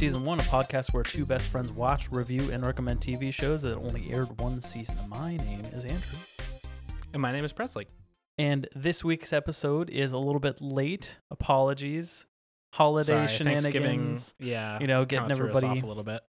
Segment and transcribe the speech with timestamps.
[0.00, 3.76] season one, a podcast where two best friends watch, review, and recommend TV shows that
[3.76, 4.96] only aired one season.
[5.08, 6.18] My name is Andrew.
[7.12, 7.86] And my name is Presley.
[8.38, 11.18] And this week's episode is a little bit late.
[11.30, 12.26] Apologies.
[12.72, 14.78] Holiday Sorry, shenanigans, Yeah.
[14.80, 16.22] you know, getting kinda threw us off everybody- a little bit.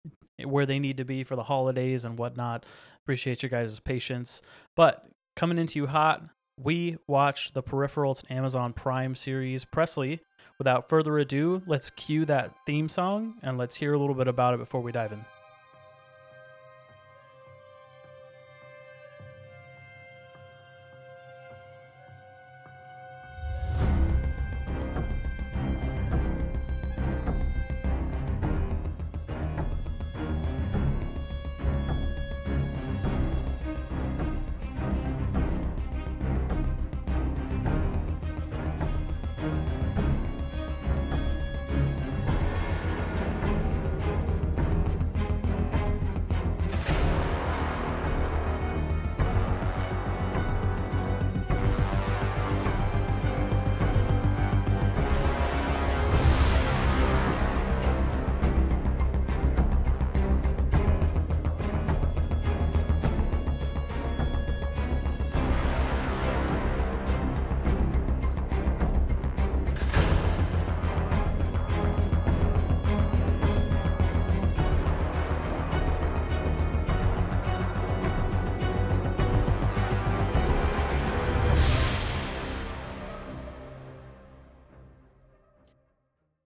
[0.43, 2.65] where they need to be for the holidays and whatnot.
[3.05, 4.41] Appreciate your guys' patience.
[4.75, 5.05] But
[5.37, 6.23] coming into you hot,
[6.57, 8.11] we watched the Peripheral.
[8.11, 9.63] It's an Amazon Prime series.
[9.63, 10.19] Presley,
[10.61, 14.53] without further ado, let's cue that theme song and let's hear a little bit about
[14.53, 15.25] it before we dive in.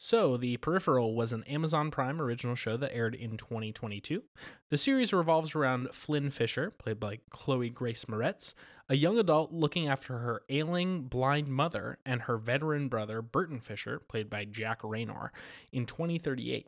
[0.07, 4.21] So, The Peripheral was an Amazon Prime original show that aired in 2022.
[4.69, 8.53] The series revolves around Flynn Fisher, played by Chloe Grace Moretz,
[8.87, 13.97] a young adult looking after her ailing, blind mother, and her veteran brother, Burton Fisher,
[13.97, 15.31] played by Jack Reynor,
[15.71, 16.67] in 2038.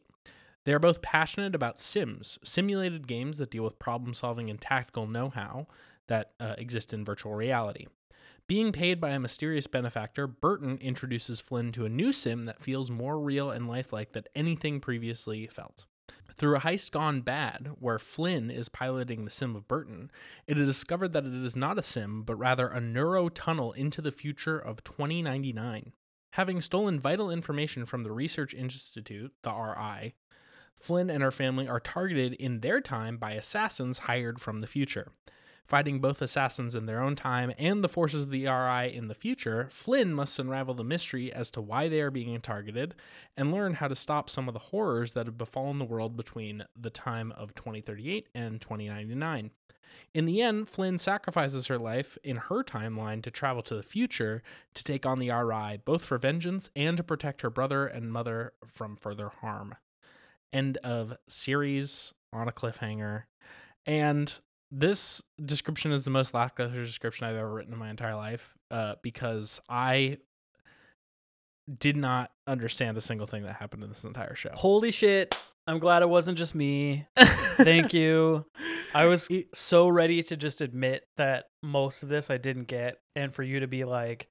[0.63, 5.05] They are both passionate about Sims, simulated games that deal with problem solving and tactical
[5.05, 5.67] know how
[6.07, 7.85] that uh, exist in virtual reality.
[8.47, 12.89] Being paid by a mysterious benefactor, Burton introduces Flynn to a new sim that feels
[12.89, 15.85] more real and lifelike than anything previously felt.
[16.33, 20.09] Through a heist gone bad, where Flynn is piloting the sim of Burton,
[20.45, 24.01] it is discovered that it is not a sim, but rather a neuro tunnel into
[24.01, 25.91] the future of 2099.
[26.31, 30.13] Having stolen vital information from the Research Institute, the RI,
[30.73, 35.11] Flynn and her family are targeted in their time by assassins hired from the future.
[35.67, 39.15] Fighting both assassins in their own time and the forces of the RI in the
[39.15, 42.95] future, Flynn must unravel the mystery as to why they are being targeted
[43.35, 46.63] and learn how to stop some of the horrors that have befallen the world between
[46.79, 49.51] the time of 2038 and 2099.
[50.13, 54.41] In the end, Flynn sacrifices her life in her timeline to travel to the future
[54.73, 58.53] to take on the RI, both for vengeance and to protect her brother and mother
[58.65, 59.75] from further harm.
[60.53, 63.23] End of series on a cliffhanger.
[63.85, 64.37] And
[64.71, 68.95] this description is the most lackluster description I've ever written in my entire life uh,
[69.01, 70.17] because I
[71.79, 74.51] did not understand a single thing that happened in this entire show.
[74.53, 75.35] Holy shit.
[75.67, 77.07] I'm glad it wasn't just me.
[77.17, 78.45] Thank you.
[78.93, 83.33] I was so ready to just admit that most of this I didn't get, and
[83.33, 84.29] for you to be like,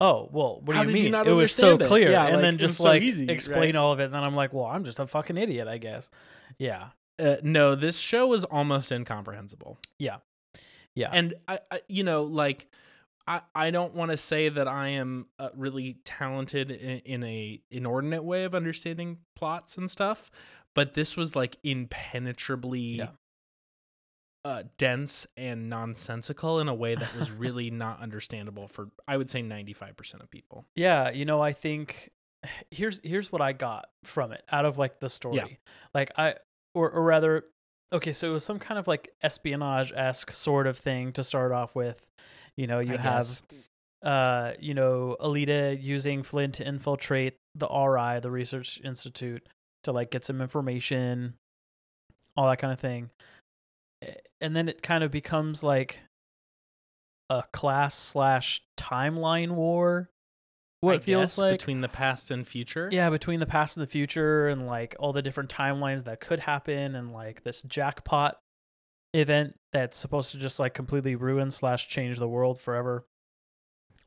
[0.00, 1.26] "Oh, well, what How do you did you mean?
[1.28, 1.86] it was so it?
[1.86, 3.76] clear," Yeah, and like, then just so like easy, explain right?
[3.76, 6.10] all of it, and then I'm like, "Well, I'm just a fucking idiot, I guess."
[6.58, 6.88] Yeah,
[7.20, 9.78] Uh, no, this show is almost incomprehensible.
[9.98, 10.16] yeah,
[10.94, 11.10] yeah.
[11.12, 12.66] and I, I you know like
[13.26, 17.60] i i don't want to say that i am uh, really talented in, in a
[17.70, 20.30] inordinate way of understanding plots and stuff
[20.74, 23.08] but this was like impenetrably Yeah.
[24.44, 29.28] uh dense and nonsensical in a way that was really not understandable for i would
[29.30, 32.10] say 95% of people Yeah, you know, I think
[32.70, 35.58] here's here's what I got from it out of like the story.
[35.94, 36.36] Like I
[36.74, 37.44] or or rather
[37.92, 41.52] okay, so it was some kind of like espionage esque sort of thing to start
[41.52, 42.08] off with.
[42.56, 43.42] You know, you I have guess.
[44.02, 49.46] uh, you know, Aelita using Flynn to infiltrate the RI, the Research Institute,
[49.84, 51.34] to like get some information,
[52.36, 53.10] all that kind of thing.
[54.40, 56.00] And then it kind of becomes like
[57.28, 60.10] a class slash timeline war.
[60.80, 63.82] What I feels guess, like between the past and future yeah, between the past and
[63.82, 68.38] the future and like all the different timelines that could happen and like this jackpot
[69.12, 73.04] event that's supposed to just like completely ruin slash change the world forever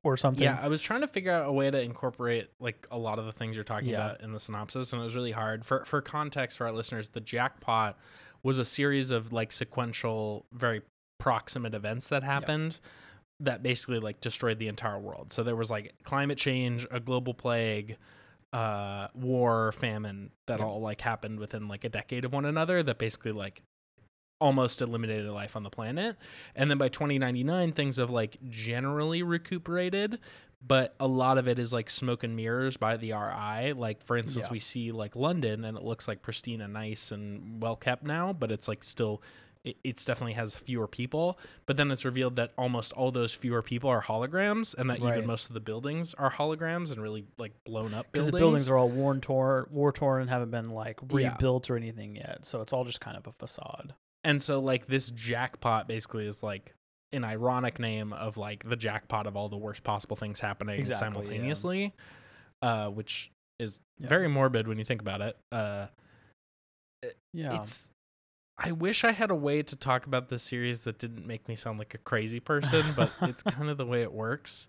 [0.04, 0.44] or something.
[0.44, 3.26] Yeah, I was trying to figure out a way to incorporate like a lot of
[3.26, 4.06] the things you're talking Yeah.
[4.06, 5.66] about in the synopsis, and it was really hard.
[5.66, 7.98] For for context for our listeners, the jackpot
[8.42, 10.82] was a series of like sequential, very
[11.20, 12.80] proximate events that happened
[13.40, 15.34] that basically like destroyed the entire world.
[15.34, 17.98] So there was like climate change, a global plague,
[18.54, 20.66] uh war famine that Yeah.
[20.66, 23.64] all like happened within like a decade of one another that basically like
[24.40, 26.18] almost eliminated life on the planet
[26.56, 30.20] and then by 2099 things have like generally recuperated
[30.66, 34.18] but a lot of it is like smoke and mirrors by the RI like for
[34.18, 34.52] instance Yeah.
[34.52, 38.34] we see like London and it looks like pristine and nice and well kept now
[38.34, 39.24] but it's like still
[39.64, 43.62] it, it's definitely has fewer people but then it's revealed that almost all those fewer
[43.62, 45.16] people are holograms and that Right.
[45.18, 48.70] even most of the buildings are holograms and really like blown up because the buildings
[48.70, 51.30] are all worn torn war torn and haven't been like Yeah.
[51.32, 53.94] rebuilt or anything yet so it's all just kind of a facade
[54.26, 56.74] And so like this jackpot basically is like
[57.14, 61.06] an ironic name of like the jackpot of all the worst possible things happening Exactly,
[61.06, 61.10] yeah.
[61.14, 61.94] simultaneously,
[62.64, 64.08] uh, which is Yeah.
[64.08, 65.38] very morbid when you think about it.
[65.52, 65.88] Uh,
[67.34, 67.92] yeah It's.
[68.58, 71.56] I wish I had a way to talk about this series that didn't make me
[71.56, 74.68] sound like a crazy person, but it's kind of the way it works.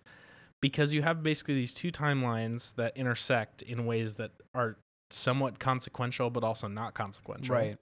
[0.61, 4.77] Because you have basically these two timelines that intersect in ways that are
[5.11, 7.55] somewhat consequential but also not consequential.
[7.55, 7.77] Right.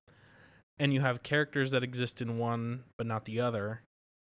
[0.80, 3.82] And you have characters that exist in one but not the other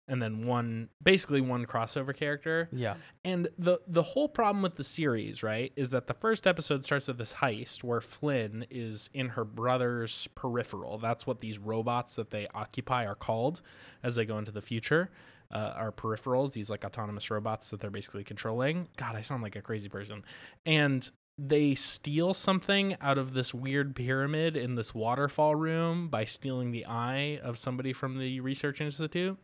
[0.07, 2.69] and then one basically one crossover character.
[2.71, 2.95] Yeah.
[3.25, 7.07] And the the whole problem with the series right is that the first episode starts
[7.07, 10.97] with this heist where flynn is in her brother's peripheral.
[10.97, 13.61] That's what these robots that they occupy are called
[14.03, 15.11] as they go into the future
[15.51, 18.87] uh, are peripherals these like autonomous robots that they're basically controlling.
[18.97, 20.23] God i sound like a crazy person.
[20.65, 26.71] And they steal something out of this weird pyramid in this waterfall room by stealing
[26.71, 29.37] the eye of somebody from the research institute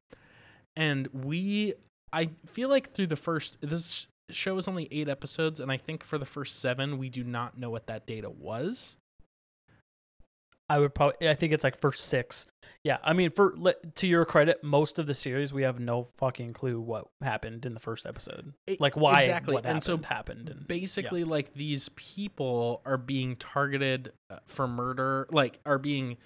[0.75, 1.73] and we
[2.11, 6.03] i feel like through the first this show is only eight episodes and i think
[6.03, 8.97] for the first seven we do not know what that data was
[10.69, 11.27] I would probably.
[11.29, 12.47] I think it's like first six.
[12.83, 13.53] Yeah, I mean, for
[13.95, 17.73] to your credit, most of the series we have no fucking clue what happened in
[17.73, 18.53] the first episode.
[18.65, 20.49] It- Like why exactly what and happened so happened.
[20.49, 26.17] And basically like these people are being targeted uh, for murder like are being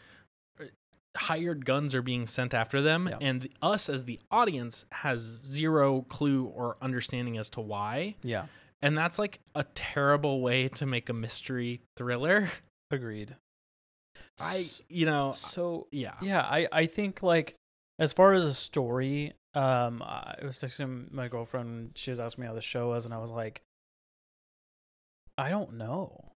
[1.17, 3.17] hired guns are being sent after them Yeah.
[3.21, 8.45] and us as the audience has zero clue or understanding as to why yeah,
[8.81, 12.49] and that's like a terrible way to make a mystery thriller
[12.91, 13.35] agreed.
[14.39, 17.55] i you know so yeah yeah, I I think like
[17.99, 21.93] as far as a story, um, I was texting my girlfriend.
[21.95, 23.61] She was asking me how the show was, and I was like,
[25.37, 26.31] I don't know.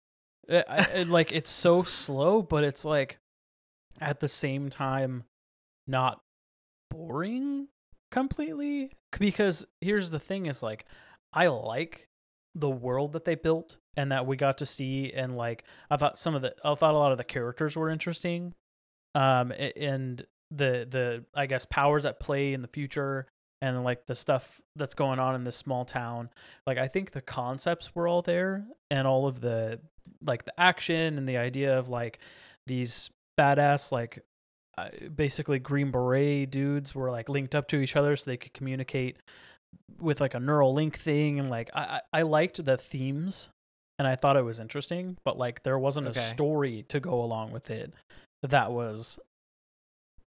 [0.51, 3.19] I, I, it- like it's so slow, but it's like
[4.01, 5.25] at the same time
[5.87, 6.21] not
[6.91, 7.69] boring
[8.11, 8.93] completely.
[9.19, 10.87] Because here's the thing: is like
[11.33, 12.09] I like
[12.55, 16.19] the world that they built and that we got to see, and like I thought
[16.19, 18.55] some of the I thought a lot of the characters were interesting,
[19.15, 23.27] um, and the the I guess powers at play in the future
[23.63, 26.31] and like the stuff that's going on in this small town
[26.67, 29.79] like i think the concepts were all there and all of the
[30.23, 32.19] like the action and the idea of like
[32.67, 34.23] these badass like
[34.79, 38.53] uh, basically green beret dudes were like linked up to each other so they could
[38.53, 39.17] communicate
[40.01, 43.51] with like a neural link thing and like i i I liked the themes
[43.99, 46.19] and i thought it was interesting but like there wasn't Okay.
[46.21, 47.93] a story to go along with it
[48.43, 49.19] that was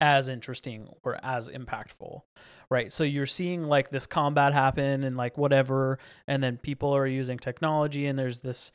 [0.01, 2.21] as interesting or as impactful
[2.69, 5.97] right so you're seeing like this combat happen and like whatever
[6.27, 8.73] and then people are using technology and there's this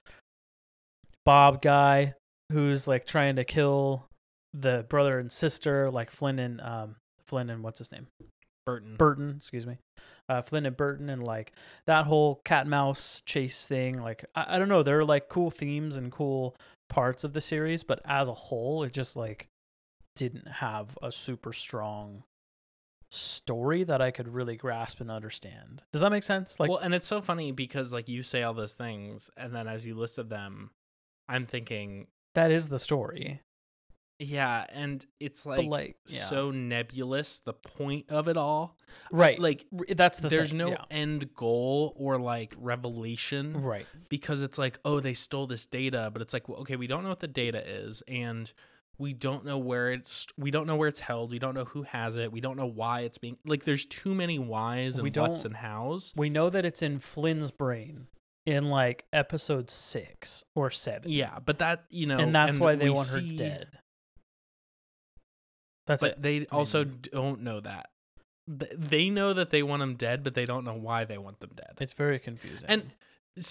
[1.27, 2.15] bob guy
[2.51, 4.07] who's like trying to kill
[4.55, 8.07] the brother and sister like flynn and um flynn and what's his name
[8.65, 9.79] burton burton excuse me
[10.29, 11.53] uh flynn and burton and like
[11.87, 15.29] that whole cat and mouse chase thing like I, I don't know there are like
[15.29, 16.57] cool themes and cool
[16.89, 19.49] parts of the series but as a whole it just like
[20.17, 22.25] didn't have a super strong
[23.11, 25.81] story that I could really grasp and understand.
[25.93, 26.61] Does that make sense?
[26.61, 29.67] Like, well and it's so funny because like you say all those things and then
[29.67, 30.73] as you listed them
[31.29, 33.41] i'm thinking that is the story.
[34.19, 36.25] Yeah and it's like, like, yeah.
[36.25, 38.77] so nebulous the point of it all.
[39.11, 39.39] Right.
[39.39, 40.59] I- like that's the there's thing.
[40.59, 40.85] no yeah.
[40.91, 43.87] end goal or like revelation right.
[44.09, 47.03] because it's like oh they stole this data but it's like well, okay we don't
[47.03, 48.53] know what the data is and
[48.99, 51.83] we don't know where it's we don't know where it's held we don't know who
[51.83, 55.11] has it we don't know why it's being like there's too many whys and We
[55.11, 58.09] whats and hows We know that it's in Flynn's brain
[58.45, 61.11] in like episode six or seven.
[61.11, 63.69] yeah but that you know and that's why they want her dead.
[65.89, 66.23] That's but it.
[66.23, 67.91] they also mean- don't know that
[68.47, 71.51] they know that they want them dead but they don't know why they want them
[71.55, 72.71] dead It's very confusing.
[72.71, 72.93] And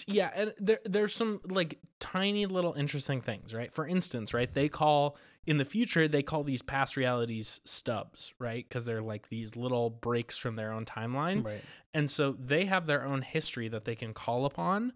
[0.07, 3.71] yeah, and there there's some like tiny little interesting things, right?
[3.71, 8.65] For instance, right, they call in the future they call these past realities stubs, right?
[8.67, 11.61] Because they're like these little breaks from their own timeline, right.
[11.93, 14.93] and so they have their own history that they can call upon.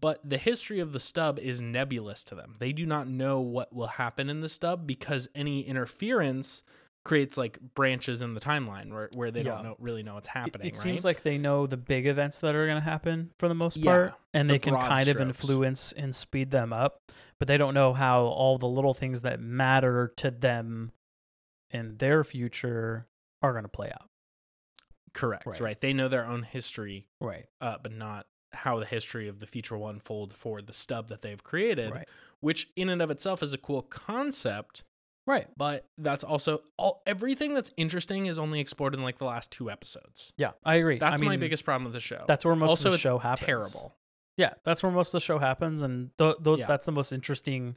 [0.00, 2.56] But the history of the stub is nebulous to them.
[2.58, 6.62] They do not know what will happen in the stub because any interference
[7.04, 9.52] creates like branches in the timeline where, where they Yeah.
[9.56, 10.66] don't know, really know what's happening.
[10.68, 10.76] it right?
[10.82, 13.76] seems like they know the big events that are going to happen for the most
[13.76, 17.02] Yeah, part, and the they can kind of influence and speed them up,
[17.38, 20.92] but they don't know how all the little things that matter to them
[21.70, 23.06] in their future
[23.42, 24.08] are going to play out.
[25.12, 25.60] correct, Right.
[25.60, 25.80] right.
[25.80, 27.46] They know their own history, Right.
[27.60, 31.22] uh, but not how the history of the future will unfold for the stub that
[31.22, 32.08] they've created, Right.
[32.40, 34.84] which in and of itself is a cool concept.
[35.26, 35.48] Right.
[35.56, 39.70] But that's also all everything that's interesting is only explored in like the last two
[39.70, 40.32] episodes.
[40.36, 40.98] Yeah, I agree.
[40.98, 42.24] That's I my biggest problem with the show.
[42.28, 43.46] That's where most Also, of the show happens.
[43.46, 43.96] terrible.
[44.36, 46.66] Yeah, that's where most of the show happens, and th- th- Yeah.
[46.66, 47.76] that's the most interesting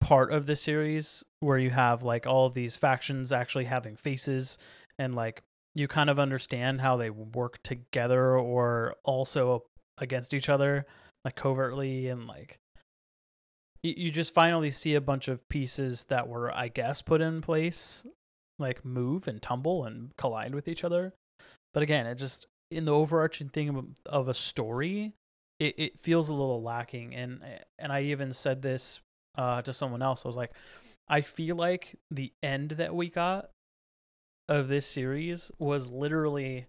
[0.00, 4.56] part of the series, where you have like all of these factions actually having faces,
[4.98, 5.42] and like
[5.74, 9.64] you kind of understand how they work together or also
[9.98, 10.86] against each other,
[11.24, 12.58] like covertly, and like
[13.82, 17.42] you, you just finally see a bunch of pieces that were, I guess, put in
[17.42, 18.04] place,
[18.58, 21.12] like move and tumble and collide with each other.
[21.72, 25.12] But again, it just in the overarching thing of, of a story,
[25.60, 27.14] it, it feels a little lacking.
[27.14, 27.40] And
[27.78, 29.00] and I even said this
[29.36, 30.24] uh, to someone else.
[30.24, 30.52] I was like,
[31.08, 33.50] I feel like the end that we got
[34.48, 36.66] of this series was literally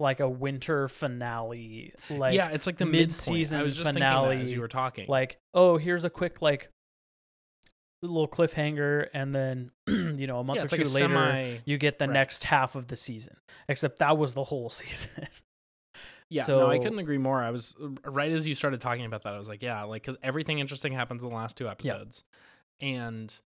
[0.00, 1.94] like a winter finale.
[2.10, 4.68] Like yeah, it's like the mid-season I was just thinking that as finale, you were
[4.68, 5.06] talking.
[5.08, 6.70] like oh here's a quick like
[8.02, 11.58] little cliffhanger and then you know a month yeah, or it's like two later semi.
[11.64, 12.12] you get the right.
[12.12, 13.36] next half of the season
[13.68, 15.26] except that was the whole season
[16.30, 17.42] Yeah, no, I couldn't agree more.
[17.42, 17.74] I was
[18.04, 19.32] right as you started talking about that.
[19.32, 22.22] I was like, yeah, like because everything interesting happens in the last two episodes,
[22.82, 23.40] and it,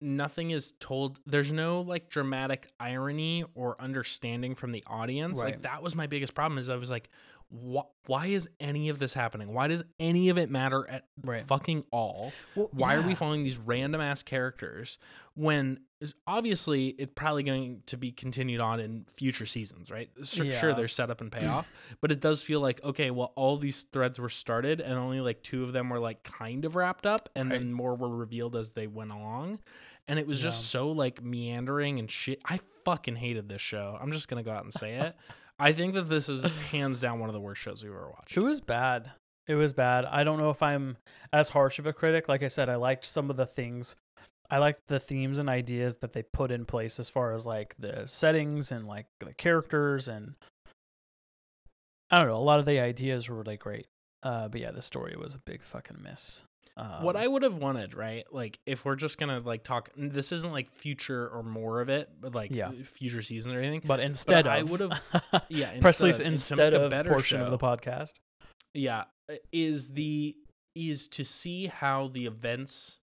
[0.00, 1.18] nothing is told.
[1.26, 5.38] There's no like dramatic irony or understanding from the audience.
[5.38, 6.58] Like that was my biggest problem.
[6.58, 7.08] Is I was like,
[7.50, 9.52] wh- why is any of this happening?
[9.52, 11.40] Why does any of it matter at Right.
[11.42, 12.32] fucking all?
[12.54, 14.98] well, Why are we following these random ass characters
[15.34, 15.80] when
[16.28, 20.08] obviously it's probably going to be continued on in future seasons, right?
[20.22, 20.76] Sure, sure Yeah.
[20.76, 24.28] there's setup and payoff, but it does feel like okay, well, all these threads were
[24.28, 27.72] started and only like two of them were like kind of wrapped up, and then
[27.72, 29.58] more were revealed as they went along,
[30.08, 30.80] and it was just Yeah.
[30.80, 32.40] so like meandering and shit.
[32.44, 33.96] I fucking hated this show.
[34.00, 35.14] I'm just gonna go out and say it.
[35.60, 38.36] I think that this is hands down one of the worst shows we've ever watched.
[38.36, 39.10] it was bad
[39.48, 40.96] it was bad i don't know if i'm
[41.32, 43.96] as harsh of a critic like i said i liked some of the things
[44.50, 47.74] i liked the themes and ideas that they put in place as far as like
[47.78, 50.34] the settings and like the characters and
[52.10, 53.86] i don't know a lot of the ideas were like great
[54.22, 56.44] uh but yeah the story was a big fucking miss
[56.78, 58.24] um, what I would have wanted, right?
[58.32, 62.08] Like if we're just gonna like talk, this isn't like future or more of it,
[62.20, 62.70] but like Yeah.
[62.84, 63.82] future season or anything.
[63.84, 64.92] but instead I of would've-
[65.48, 68.12] yeah, Presley's instead- instead of better portion of the podcast
[68.74, 70.36] Yeah, uh, is the
[70.74, 73.00] is to see how the events,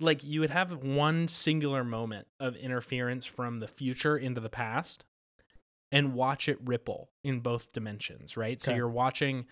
[0.00, 5.04] like you would have one singular moment of interference from the future into the past,
[5.92, 8.60] and watch it ripple in both dimensions, right?
[8.60, 9.44] So you're watching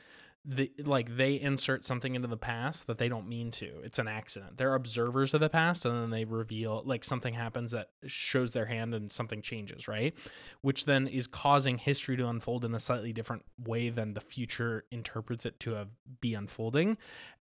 [0.49, 3.81] the like they insert something into the past that they don't mean to.
[3.83, 4.59] It's an accident.
[4.59, 8.67] They're observers of the past and then they reveal like something happens that shows their
[8.67, 10.15] hand and something changes, right?
[10.61, 14.85] Which then is causing history to unfold in a slightly different way than the future
[14.93, 15.89] interprets it to have,
[16.21, 16.97] be unfolding.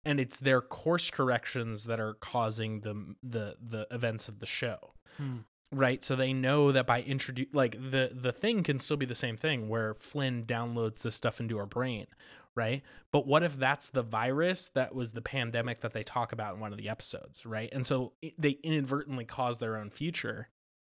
[0.04, 4.78] And it's their course corrections that are causing the the the events of the show
[5.18, 5.38] Hmm.
[5.70, 9.14] right so they know that by introduce like the the thing can still be the
[9.14, 12.06] same thing where flynn downloads this stuff into our brain
[12.54, 12.82] right
[13.12, 16.60] but what if that's the virus that was the pandemic that they talk about in
[16.60, 20.48] one of the episodes right and so they inadvertently cause their own future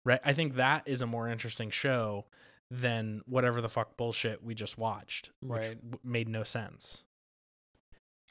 [0.04, 2.26] right i think that is a more interesting show
[2.70, 5.80] than whatever the fuck bullshit we just watched which Right.
[5.90, 7.04] w- made no sense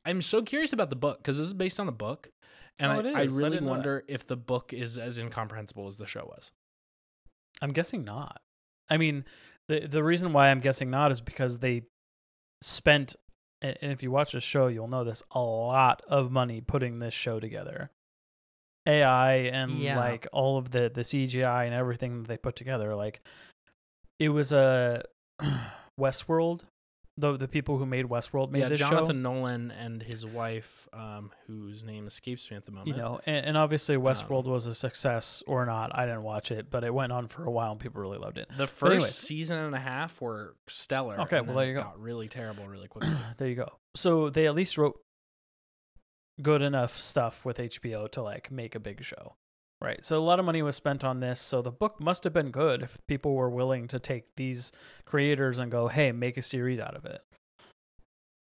[0.06, 2.30] i'm so curious about the book because this is based on a book
[2.80, 3.22] and Oh, I, I.
[3.22, 3.64] I really that.
[3.64, 6.52] wonder if the book is as incomprehensible as the show was
[7.62, 8.42] I'm guessing not.
[8.90, 9.24] I mean,
[9.70, 11.84] the the reason why I'm guessing not is because they
[12.64, 13.16] spent,
[13.62, 17.14] and if you watch the show, you'll know this, a lot of money putting this
[17.14, 17.92] show together.
[18.86, 19.98] AI and Yeah.
[19.98, 23.22] like all of the the CGI and everything that they put together, like
[24.20, 25.04] it was a
[26.00, 26.64] Westworld.
[27.16, 29.34] The the people who made Westworld made yeah, this Jonathan show.
[29.34, 32.88] Nolan and his wife, um, whose name escapes me at the moment.
[32.88, 35.92] You know, and, and obviously Westworld was a success or not.
[35.94, 38.40] I didn't watch it, but it went on for a while and people really loved
[38.40, 38.50] it.
[38.58, 41.22] the first season and a half were stellar.
[41.22, 41.84] Okay, well, there you it go.
[41.84, 43.14] Got really terrible really quickly.
[43.38, 43.74] there you go.
[43.96, 45.00] So they at least wrote
[46.42, 49.36] good enough stuff with HBO to like make a big show.
[49.82, 50.04] Right.
[50.06, 51.40] So a lot of money was spent on this.
[51.42, 54.72] So the book must have been good if people were willing to take these
[55.06, 57.22] creators and go, "Hey, make a series out of it."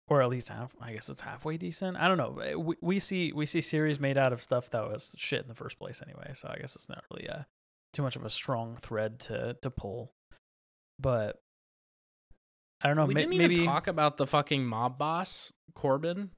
[0.09, 0.73] or at least half.
[0.81, 1.97] I guess it's halfway decent.
[1.97, 2.39] I don't know.
[2.39, 5.49] Eh, We, we see we see series made out of stuff that was shit in
[5.49, 6.31] the first place anyway.
[6.35, 7.43] So I guess it's not really uh
[7.93, 10.13] too much of a strong thread to to pull.
[11.01, 11.41] But
[12.83, 13.07] I don't know.
[13.07, 16.31] we may- didn't maybe even talk about the fucking mob boss Corbin,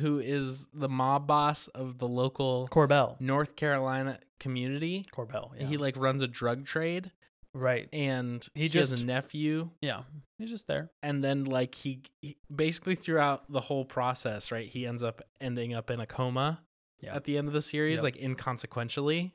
[0.00, 3.20] who is the mob boss of the local Corbell.
[3.20, 5.04] North Carolina community.
[5.14, 5.50] Corbell.
[5.58, 5.66] Yeah.
[5.66, 7.10] He like runs a drug trade,
[7.52, 7.88] right.
[7.92, 9.70] and He just has a nephew.
[9.80, 10.02] Yeah.
[10.38, 10.90] He's just there.
[11.02, 14.66] and then like he, he basically throughout the whole process, right?
[14.66, 16.60] He ends up ending up in a coma
[17.00, 17.14] Yeah.
[17.14, 18.02] at the end of the series, Yep.
[18.04, 19.32] like inconsequentially.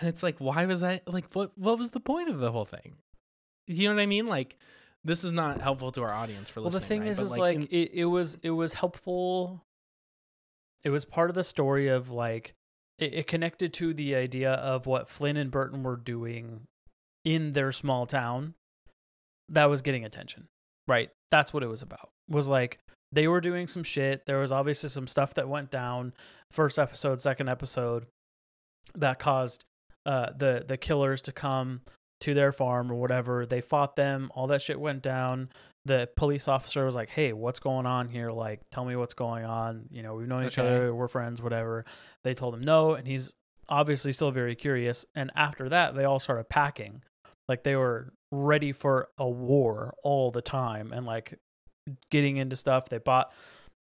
[0.00, 1.06] And it's like, why was that?
[1.12, 2.96] Like, what what was the point of the whole thing?
[3.66, 4.26] You know what I mean?
[4.26, 4.56] Like,
[5.04, 6.72] this is not helpful to our audience for listening.
[6.72, 7.10] Well, the thing right?
[7.10, 9.62] is, But, is like in- it, it was it was helpful.
[10.82, 12.54] It was part of the story of like
[12.98, 16.62] it, it connected to the idea of what Flynn and Burton were doing
[17.24, 18.54] in their small town.
[19.48, 20.48] That was getting attention,
[20.88, 21.10] right?
[21.30, 22.10] That's what it was about.
[22.28, 22.78] Was like
[23.12, 24.26] they were doing some shit.
[24.26, 26.14] There was obviously some stuff that went down.
[26.50, 28.06] First episode, second episode,
[28.94, 29.64] that caused
[30.06, 31.82] uh, the the killers to come
[32.24, 33.46] to their farm or whatever.
[33.46, 34.30] They fought them.
[34.34, 35.48] All that shit went down.
[35.86, 38.30] The police officer was like, "Hey, what's going on here?
[38.30, 39.86] Like, tell me what's going on.
[39.90, 40.66] You know, we've known each Okay.
[40.68, 40.94] other.
[40.94, 41.42] We're friends.
[41.42, 41.84] Whatever."
[42.24, 43.32] They told him no, and he's
[43.68, 45.06] obviously still very curious.
[45.14, 47.02] And after that, they all started packing,
[47.48, 51.38] like they were ready for a war all the time, and like
[52.10, 52.88] getting into stuff.
[52.88, 53.32] They bought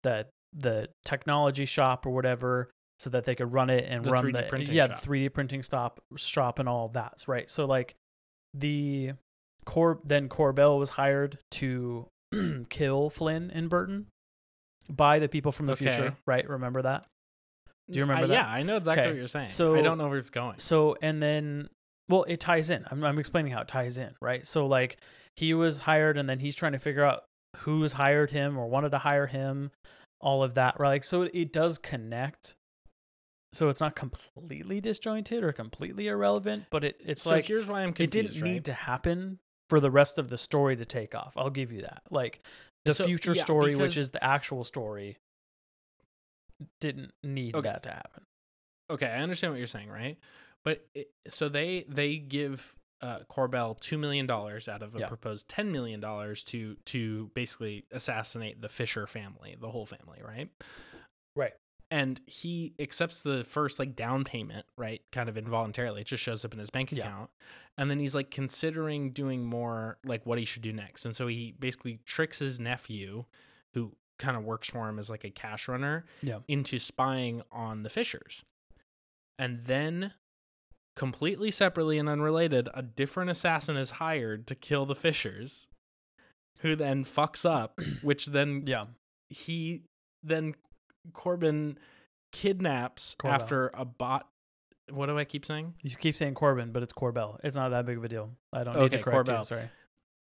[0.04, 4.24] the the technology shop or whatever so that they could run it and The run
[4.26, 5.00] 3D the printing yeah shop.
[5.02, 7.96] 3D printing stop shop and all that right so like
[8.54, 9.12] the
[9.66, 12.08] Cor then Corbell was hired to
[12.70, 14.08] kill Flynn and Burton
[14.90, 17.06] by the people from the future right remember that
[17.92, 18.34] do you uh, remember I- that?
[18.34, 19.50] Yeah, I know exactly Okay, what you're saying.
[19.50, 20.58] so- I don't know where it's going.
[20.60, 21.70] so and then
[22.08, 24.98] well it ties in I'm, I'm explaining how it ties in right so like
[25.36, 27.24] he was hired and then he's trying to figure out
[27.58, 29.72] who's hired him or wanted to hire him
[30.22, 32.56] all of that right like so it does connect
[33.54, 37.82] so it's not completely disjointed or completely irrelevant but it it's so like here's why
[37.82, 38.44] I'm it didn't right?
[38.44, 41.82] need to happen for the rest of the story to take off i'll give you
[41.82, 42.46] that like
[42.86, 45.18] the So, future yeah, story which is the actual story
[46.80, 47.70] didn't need Okay.
[47.70, 48.24] that to happen
[48.92, 50.18] okay, I understand what you're saying, right?
[50.64, 55.08] But it, so they they give uh, Corbell two million dollars out of a Yeah.
[55.08, 60.50] proposed ten million dollars to to basically assassinate the Fisher family, the whole family, right?
[61.92, 65.02] And he accepts the first like down payment, right?
[65.12, 66.02] Kind of involuntarily.
[66.02, 67.00] It just shows up in his bank Yeah.
[67.06, 67.32] account.
[67.78, 71.06] And then he's like considering doing more like what he should do next.
[71.06, 73.26] And so he basically tricks his nephew,
[73.74, 76.40] who kind of works for him as like a cash runner, Yeah.
[76.48, 78.44] into spying on the Fishers.
[79.40, 80.14] And then
[80.96, 85.70] completely separately and unrelated, a different assassin is hired to kill the Fishers,
[86.58, 88.86] who then fucks up, which then yeah
[89.30, 89.84] he
[90.22, 90.54] then
[91.14, 91.78] Corbin
[92.32, 93.30] kidnaps Corbell.
[93.32, 94.28] after a bot.
[94.92, 95.76] What do I keep saying?
[95.84, 97.38] You keep saying Corbin, but it's Corbell.
[97.44, 98.32] It's not that big of a deal.
[98.52, 99.34] I don't need Okay, to correct you.
[99.36, 99.46] Corbell.
[99.46, 99.70] Sorry.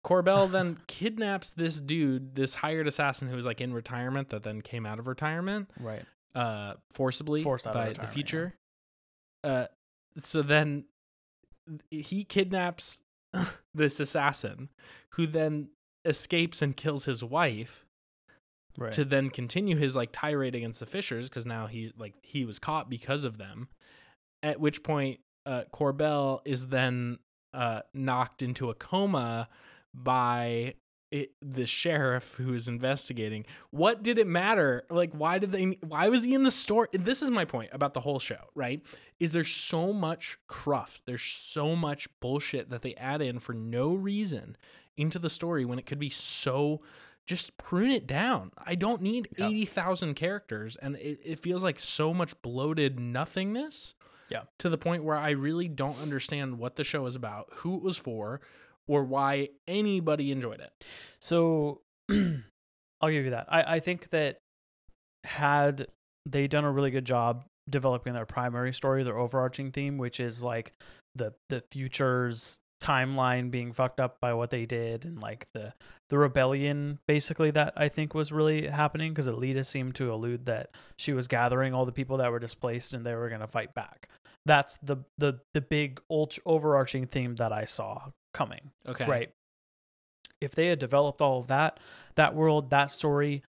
[0.05, 4.61] Corbell then kidnaps this dude, this hired assassin who was like in retirement that then
[4.63, 6.03] came out of retirement, Right.
[6.35, 8.15] uh, forcibly Forced out of by the retirement, yeah.
[8.15, 8.55] future.
[9.45, 9.67] Uh,
[10.23, 10.85] so then
[11.91, 13.01] he kidnaps
[13.75, 14.69] this assassin,
[15.11, 15.69] who then
[16.05, 17.87] escapes and kills his wife.
[18.79, 18.93] Right.
[18.93, 22.59] to then continue his like tirade against the Fishers because now he like he was
[22.59, 23.69] caught because of them.
[24.43, 27.19] At which point, uh, Corbell is then
[27.53, 29.49] uh, knocked into a coma
[29.93, 30.75] by
[31.11, 33.45] it, the sheriff who is investigating.
[33.71, 34.85] What did it matter?
[34.91, 35.79] Like, why did they?
[35.87, 36.89] Why was he in the store?
[36.93, 38.51] This is my point about the whole show.
[38.55, 38.81] Right?
[39.19, 41.03] Is there so much cruft?
[41.07, 44.57] There's so much bullshit that they add in for no reason
[44.97, 46.81] into the story when it could be so
[47.27, 48.51] just prune it down.
[48.59, 49.49] I don't need Yeah.
[49.49, 53.95] 80,000 characters and it, it feels like so much bloated nothingness.
[54.29, 54.43] Yeah.
[54.61, 57.83] To the point where I really don't understand what the show is about, who it
[57.83, 58.41] was for,
[58.87, 60.71] or why anybody enjoyed it.
[61.21, 63.47] So I'll give you that.
[63.49, 64.39] I, I think that
[65.25, 65.87] had
[66.27, 70.43] they done a really good job developing their primary story, their overarching theme, which is
[70.43, 70.73] like
[71.17, 75.73] the the future's timeline being fucked up by what they did and like the
[76.09, 80.71] the rebellion basically that I think was really happening because Aelita seemed to allude that
[80.99, 83.75] she was gathering all the people that were displaced and they were going to fight
[83.75, 84.09] back.
[84.47, 88.71] That's the the the big ultra overarching theme that I saw coming.
[88.89, 89.07] Okay.
[89.07, 89.31] Right.
[90.41, 91.79] If they had developed all of that,
[92.15, 93.43] that world, that story,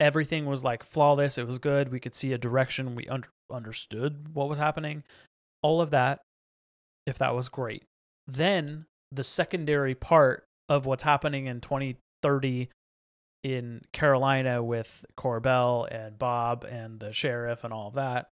[0.00, 1.36] everything was like flawless.
[1.36, 1.92] It was good.
[1.92, 2.94] We could see a direction.
[2.94, 5.04] We under, understood what was happening.
[5.62, 6.20] All of that,
[7.06, 7.84] if that was great.
[8.32, 12.68] Then the secondary part of what's happening in 2030
[13.42, 18.28] in Carolina with Corbell and Bob and the sheriff and all of that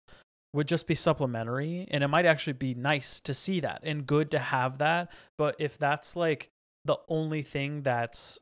[0.53, 4.31] would just be supplementary and it might actually be nice to see that and good
[4.31, 6.49] to have that but if that's like
[6.85, 8.39] the only thing that's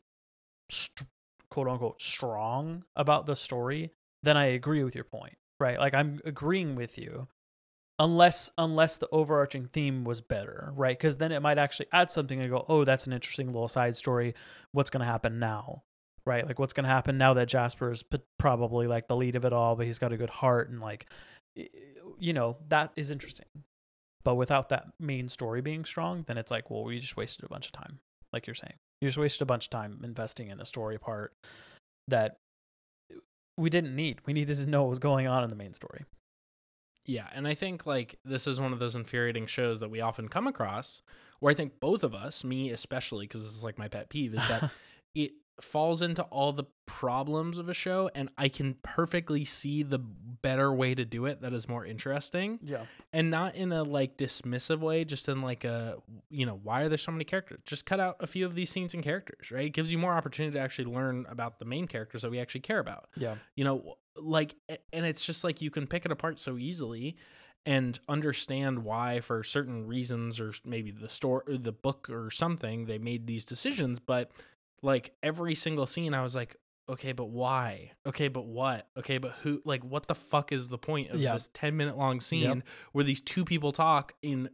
[0.70, 1.08] st-
[1.50, 3.92] quote unquote strong about the story
[4.24, 5.80] then i agree with your point right?
[5.80, 7.28] Like i'm agreeing with you
[8.00, 10.98] unless unless the overarching theme was better right?
[10.98, 13.96] Because then it might actually add something and go oh that's an interesting little side
[13.96, 14.36] story.
[14.72, 15.84] What's going to happen now?
[16.26, 16.46] Right?
[16.46, 19.54] Like what's going to happen now that jasper's p- probably like the lead of it
[19.54, 21.08] all but he's got a good heart and like
[22.20, 23.48] you know that is interesting.
[24.24, 27.50] But without that main story being strong then it's like well we just wasted a
[27.50, 28.00] bunch of time
[28.34, 28.76] like you're saying.
[29.02, 31.34] You just wasted a bunch of time investing in a story part
[32.08, 32.38] that
[33.58, 34.20] we didn't need.
[34.26, 36.04] We needed to know what was going on in the main story
[37.06, 40.28] Yeah, and I think like this is one of those infuriating shows that we often
[40.28, 41.02] come across
[41.40, 44.34] where I think both of us, me especially because this is like my pet peeve
[44.34, 44.72] is that
[45.16, 50.00] it falls into all the problems of a show and I can perfectly see the
[50.00, 52.60] better way to do it that is more interesting.
[52.62, 52.86] Yeah.
[53.14, 55.98] And not in a like dismissive way just in like a
[56.30, 57.60] you know why are there so many characters?
[57.66, 59.66] Just cut out a few of these scenes and characters right?
[59.66, 62.62] It gives you more opportunity to actually learn about the main characters that we actually
[62.62, 63.08] care about.
[63.16, 63.36] Yeah.
[63.56, 64.56] You know like
[64.94, 67.16] and it's just like you can pick it apart so easily
[67.66, 72.86] and understand why for certain reasons or maybe the store or the book or something
[72.86, 74.32] they made these decisions but
[74.82, 76.56] like every single scene i was like
[76.88, 77.92] okay but why?
[78.06, 78.88] Okay but what?
[78.96, 81.34] Okay but who like what the fuck is the point of Yeah.
[81.34, 84.50] this 10 minute long scene where these two people talk in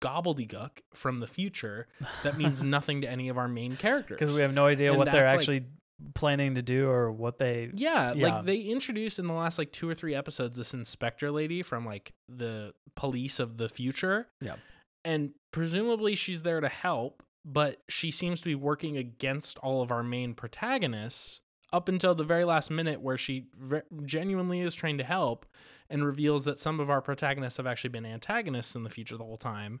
[0.00, 1.86] gobbledygook from the future
[2.22, 4.18] that means nothing to any of our main characters?
[4.18, 5.66] Because we have no idea And what they're that's, like- actually
[6.14, 8.26] planning to do or what they Yeah, Yeah.
[8.36, 11.86] like they introduced in the last like two or three episodes this inspector lady from
[11.86, 14.28] like the police of the future.
[14.40, 14.56] Yeah.
[15.04, 19.90] And presumably she's there to help, but she seems to be working against all of
[19.92, 21.40] our main protagonists
[21.72, 25.44] up until the very last minute where she ve- genuinely is trying to help
[25.90, 29.24] and reveals that some of our protagonists have actually been antagonists in the future the
[29.24, 29.80] whole time.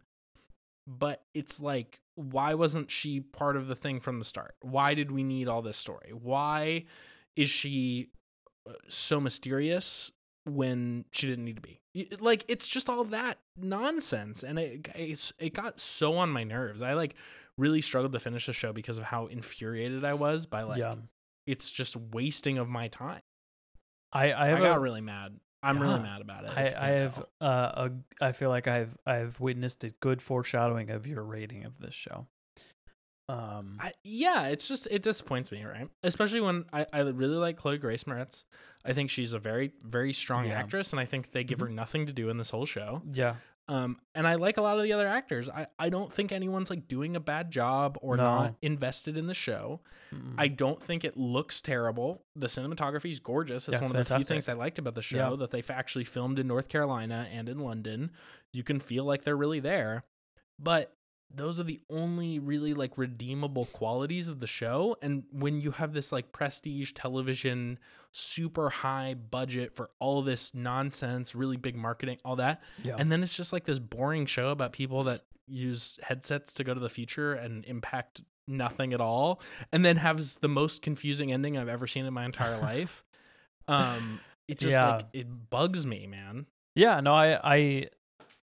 [0.86, 4.54] But it's like, why wasn't she part of the thing from the start?
[4.60, 6.12] Why did we need all this story?
[6.12, 6.84] Why
[7.36, 8.08] is she
[8.68, 10.10] uh, so mysterious
[10.44, 11.80] when she didn't need to be?
[12.20, 16.82] Like, it's just all that nonsense, and it it's, it got so on my nerves.
[16.82, 17.14] I like
[17.56, 20.96] really struggled to finish the show because of how infuriated I was by like yeah
[21.46, 23.22] it's just wasting of my time.
[24.12, 25.38] i i I, got a, really mad.
[25.64, 26.50] I'm really mad about it.
[26.56, 27.88] I, I have uh,
[28.20, 31.94] a I feel like I've I've witnessed a good foreshadowing of your rating of this
[31.94, 32.26] show.
[33.26, 35.88] Um, I, yeah, it's just it disappoints me, right?
[36.02, 38.44] Especially when I, I really like Chloe Grace Moretz.
[38.84, 40.58] I think she's a very very strong Yeah.
[40.58, 43.00] actress, and I think they give her nothing to do in this whole show.
[43.14, 45.48] yeah, Um, and I like a lot of the other actors.
[45.48, 48.22] I I don't think anyone's like doing a bad job or No.
[48.24, 49.80] not invested in the show.
[50.14, 50.34] Mm.
[50.36, 52.22] I don't think it looks terrible.
[52.36, 53.66] The cinematography is gorgeous.
[53.68, 55.36] It's one of the few things I liked about the show Yeah.
[55.36, 58.10] that they've actually filmed in North Carolina and in London.
[58.52, 60.04] You can feel like they're really there.
[60.58, 60.94] But
[61.36, 64.96] those are the only really like redeemable qualities of the show.
[65.02, 67.78] And when you have this like prestige television,
[68.12, 73.22] super high budget for all this nonsense, really big marketing, all that, yeah, and then
[73.22, 76.88] it's just like this boring show about people that use headsets to go to the
[76.88, 79.40] future and impact nothing at all
[79.72, 83.04] and then has the most confusing ending I've ever seen in my entire life.
[83.68, 84.96] Um it just Yeah.
[84.96, 86.46] like it bugs me, man.
[86.74, 87.00] yeah.
[87.00, 87.88] No, I I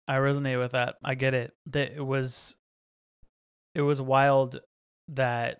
[0.08, 0.96] I resonate with that.
[1.04, 1.54] I get it.
[1.68, 2.56] That it was
[3.76, 4.60] it was wild
[5.08, 5.60] that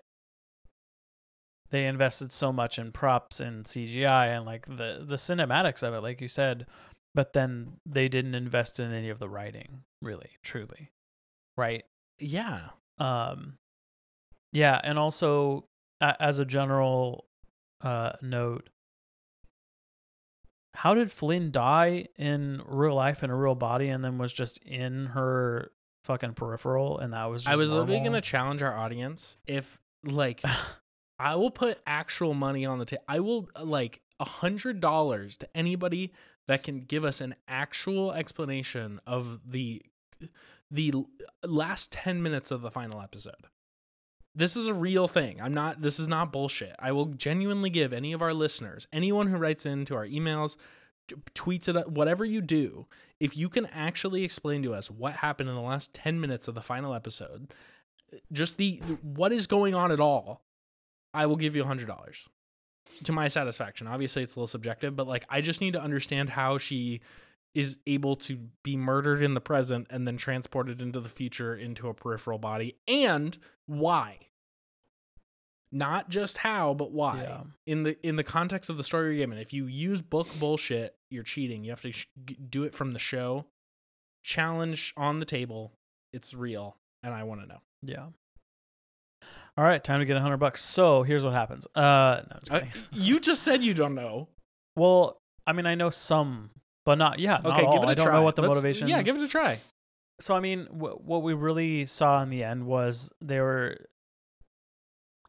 [1.70, 6.00] they invested so much in props and CGI and like the the cinematics of it,
[6.02, 6.66] like you said,
[7.14, 10.90] but then they didn't invest in any of the writing, really, truly,
[11.56, 11.84] right?
[12.20, 12.68] Yeah.
[12.98, 13.58] um
[14.52, 15.64] yeah and also
[16.00, 17.24] a- as a general
[17.82, 18.68] uh note
[20.74, 24.58] how did flynn die in real life in a real body and then was just
[24.58, 25.72] in her
[26.04, 29.80] fucking peripheral and that was just I was literally going to challenge our audience if
[30.04, 30.42] like
[31.18, 33.04] I will put actual money on the table.
[33.08, 36.12] I will uh, like a hundred dollars to anybody
[36.48, 39.82] that can give us an actual explanation of the
[40.70, 40.92] the
[41.44, 43.34] last ten minutes of the final episode.
[44.34, 45.40] This is a real thing.
[45.40, 45.80] I'm not.
[45.80, 46.74] This is not bullshit.
[46.78, 50.56] I will genuinely give any of our listeners, anyone who writes into our emails,
[51.34, 52.86] tweets it, whatever you do,
[53.20, 56.54] if you can actually explain to us what happened in the last ten minutes of
[56.54, 57.52] the final episode,
[58.32, 60.42] just the what is going on at all,
[61.12, 62.28] I will give you a hundred dollars
[63.04, 63.86] to my satisfaction.
[63.86, 67.00] Obviously, it's a little subjective, but like I just need to understand how she
[67.54, 71.88] is able to be murdered in the present and then transported into the future into
[71.88, 74.18] a peripheral body and why.
[75.74, 77.22] Not just how, but why.
[77.22, 77.40] Yeah.
[77.66, 80.94] In the in the context of the story you're given, if you use book bullshit,
[81.10, 81.64] you're cheating.
[81.64, 82.06] You have to sh-
[82.48, 83.44] do it from the show.
[84.22, 85.72] Challenge on the table.
[86.12, 87.58] It's real, and I want to know.
[87.82, 88.06] Yeah.
[89.56, 90.62] All right, time to get a hundred bucks.
[90.62, 91.66] So here's what happens.
[91.74, 92.60] Uh, no, Uh,
[92.92, 94.28] you just said you don't know.
[94.76, 96.50] well, I mean, I know some,
[96.84, 97.72] but not yeah, not Okay, all.
[97.74, 98.14] give it a I don't try.
[98.14, 98.88] know what the Let's- motivation.
[98.88, 99.60] Yeah, give it a try.
[100.20, 103.86] So I mean, wh- what we really saw in the end was they were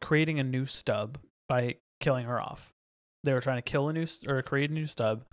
[0.00, 2.72] creating a new stub by killing her off.
[3.24, 5.24] They were trying to kill a new or create a new stub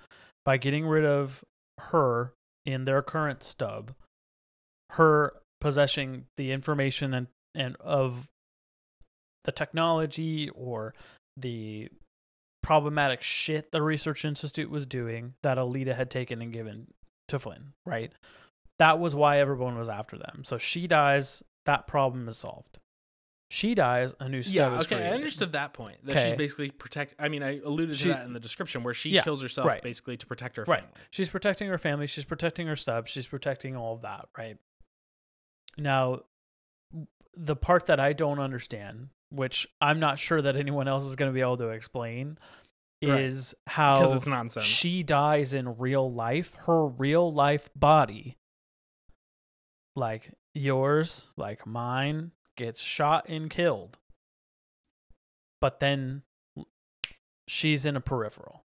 [0.45, 1.43] by getting rid of
[1.79, 2.33] her
[2.65, 3.93] in their current stub.
[4.91, 8.29] Her possessing the information and and of
[9.43, 10.93] the technology or
[11.37, 11.89] the
[12.61, 16.87] problematic shit the research institute was doing that Aelita had taken and given
[17.27, 18.11] to Flynn, right?
[18.79, 20.43] That was why everyone was after them.
[20.43, 22.79] So she dies, that problem is solved.
[23.53, 25.13] She dies, a new stub Yeah, is okay, I created.
[25.15, 26.03] understood that point.
[26.05, 26.35] That she's Okay.
[26.37, 27.13] basically protect.
[27.19, 29.67] I mean, I alluded She- to that in the description where she Yeah, kills herself
[29.67, 29.83] right.
[29.83, 30.79] basically to protect her Right.
[30.81, 30.95] family.
[31.11, 34.57] She's protecting her family, she's protecting her stub, she's protecting all of that, right?
[35.77, 36.21] Now,
[37.35, 41.29] the part that I don't understand, which I'm not sure that anyone else is going
[41.29, 42.39] to be able to explain,
[43.03, 43.19] Right.
[43.21, 44.65] is how Because it's nonsense.
[44.65, 46.55] she dies in real life.
[46.65, 48.39] Her real life body,
[49.95, 53.97] like yours, like mine, gets shot and killed.
[55.61, 56.23] But then
[57.47, 58.63] she's in a peripheral.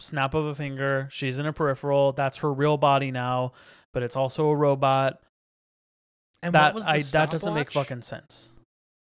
[0.00, 2.12] Snap of a finger, she's in a peripheral.
[2.12, 3.52] That's her real body now,
[3.92, 5.20] but it's also a robot.
[6.42, 8.50] and what That I that doesn't make fucking sense.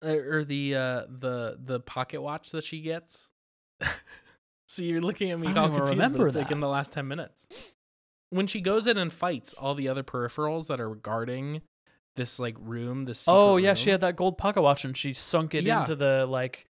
[0.05, 3.31] Or the uh the the pocket watch that she gets.
[4.69, 7.09] so you're looking at me I all confused, remember it's like in the last ten
[7.09, 7.47] minutes.
[8.31, 11.63] When she goes in and fights all the other peripherals that are guarding
[12.17, 15.55] this like room, this Oh yeah, she had that gold pocket watch and she sunk
[15.55, 15.81] it Yeah.
[15.81, 16.67] into the like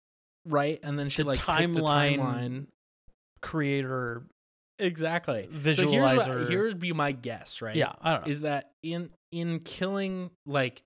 [0.46, 2.66] right, and then she the like timeline, timeline.
[3.42, 4.26] creator.
[4.78, 5.48] Exactly.
[5.50, 6.40] So here's Visualizer.
[6.40, 7.74] what, here's be my guess, right?
[7.76, 8.30] Yeah, I don't know.
[8.30, 10.82] is that in in killing like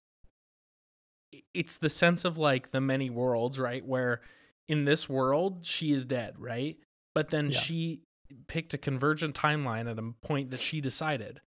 [1.55, 4.21] it's the sense of like the many worlds right where
[4.69, 6.77] in this world she is dead right
[7.15, 7.59] but then Yeah.
[7.61, 8.01] she
[8.49, 11.41] picked a convergent timeline at a point that she decided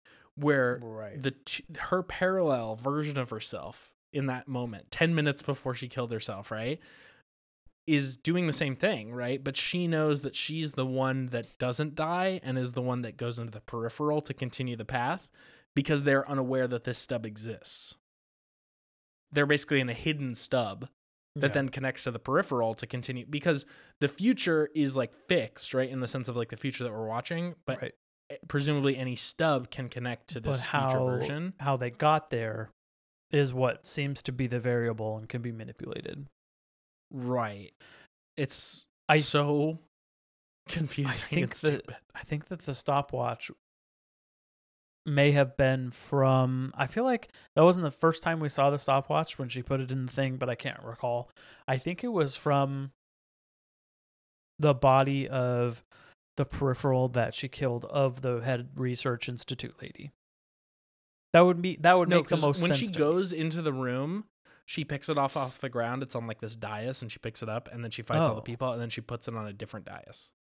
[0.41, 1.23] where right.
[1.23, 1.35] the
[1.79, 6.81] her parallel version of herself in that moment 10 minutes before she killed herself right
[7.87, 11.95] is doing the same thing right but she knows that she's the one that doesn't
[11.95, 15.31] die and is the one that goes into the peripheral to continue the path
[15.75, 17.95] because they're unaware that this stub exists
[19.33, 20.89] they're basically in a hidden stub
[21.37, 21.55] that Yeah.
[21.55, 23.65] then connects to the peripheral to continue because
[24.01, 27.07] the future is like fixed right in the sense of like the future that we're
[27.07, 27.93] watching but right.
[28.49, 32.71] Presumably any stub can connect to this how future version how they got there
[33.33, 36.27] is what seems to be the variable and can be manipulated.
[37.13, 37.73] Right.
[38.37, 39.79] It's I- so
[40.69, 41.29] I confusing.
[41.29, 41.83] think that.
[42.15, 43.51] I think that the stopwatch
[45.07, 48.79] may have been from I feel like that wasn't the first time we saw the
[48.79, 51.31] stopwatch when she put it in the thing, but I can't recall.
[51.67, 52.93] I think it was from
[54.59, 55.83] the body of
[56.41, 60.11] the peripheral that she killed of the head research institute lady.
[61.35, 62.81] That would be that would No, make the most when sense.
[62.81, 62.99] When she to me.
[62.99, 64.25] goes into the room,
[64.65, 66.03] she picks it off off the ground.
[66.03, 68.35] It's on like this dais, and she picks it up, and then she fights all
[68.35, 68.45] the Oh.
[68.45, 70.33] people, and then she puts it on a different dais.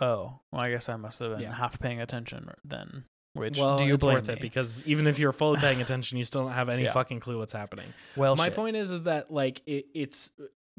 [0.00, 1.54] Oh, well, I guess I must have been Yeah.
[1.54, 3.04] half paying attention then.
[3.34, 4.34] Which well, do you it's blame worth me?
[4.34, 6.92] it because even if you're fully paying attention, you still don't have any Yeah.
[6.92, 7.94] fucking clue what's happening.
[8.16, 8.54] well, My shit.
[8.56, 10.30] point is, is that like it, it's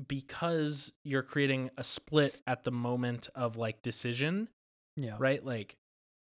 [0.08, 4.48] because you're creating a split at the moment of like decision
[4.96, 5.44] yeah, right?
[5.44, 5.76] Like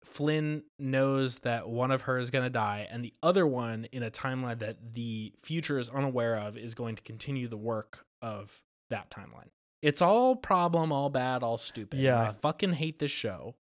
[0.05, 4.03] Flynn knows that one of her is going to die, and the other one in
[4.03, 8.63] a timeline that the future is unaware of is going to continue the work of
[8.91, 9.51] that timeline.
[9.81, 12.01] It's all problem, all bad, all stupid.
[12.01, 12.23] Yeah.
[12.23, 13.55] I fucking hate this show,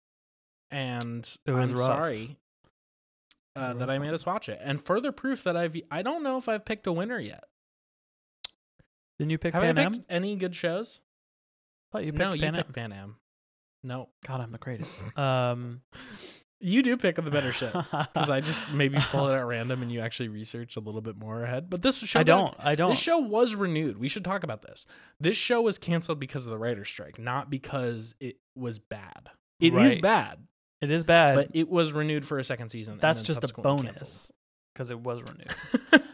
[0.71, 1.79] and I'm rough.
[1.79, 2.39] sorry
[3.55, 4.59] It was a uh, that I made us watch it.
[4.63, 7.45] And further proof that I've I don't know if I've picked a winner yet.
[9.19, 10.05] Didn't you pick Have Pan I Am?
[10.09, 11.01] any good shows?
[11.93, 12.63] thought you picked no, you Pan Am.
[12.63, 13.17] picked Pan Am.
[13.83, 15.01] No, God, I'm the greatest.
[15.19, 15.81] Um,
[16.59, 19.93] You do pick the better shows because I just maybe pull it at random and
[19.93, 21.69] you actually research a little bit more ahead.
[21.69, 22.55] But this show, I don't.
[22.59, 22.89] I don't.
[22.91, 23.99] This show was renewed.
[23.99, 24.87] We should talk about this.
[25.21, 29.29] This show was canceled because of the writer's strike, not because it was bad.
[29.61, 30.03] It is Right.
[30.03, 30.39] bad,
[30.81, 31.35] it is bad.
[31.35, 32.99] but it was renewed for a second season.
[33.01, 34.33] that's just a bonus
[34.75, 36.03] because it was renewed.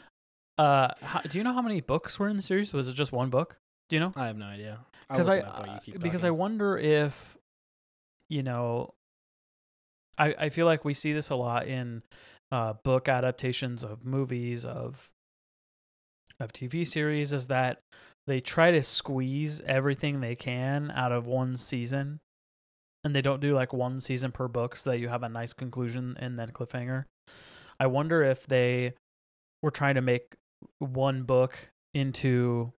[0.62, 2.72] uh, how, do you know how many books were in the series?
[2.72, 3.56] Was it just one book?
[3.88, 4.12] Do you know?
[4.14, 4.78] I have no idea.
[5.10, 6.38] I'll Because look I, it up while you keep because I talking.
[6.38, 7.36] wonder if,
[8.28, 8.94] you know,
[10.16, 12.02] I I feel like we see this a lot in
[12.52, 15.10] uh, book adaptations of movies of
[16.38, 17.80] of TV series is that
[18.26, 22.20] they try to squeeze everything they can out of one season
[23.04, 25.52] and they don't do like one season per book so that you have a nice
[25.52, 27.04] conclusion and then cliffhanger.
[27.80, 28.94] I wonder if they
[29.62, 30.36] were trying to make
[30.78, 32.72] one book into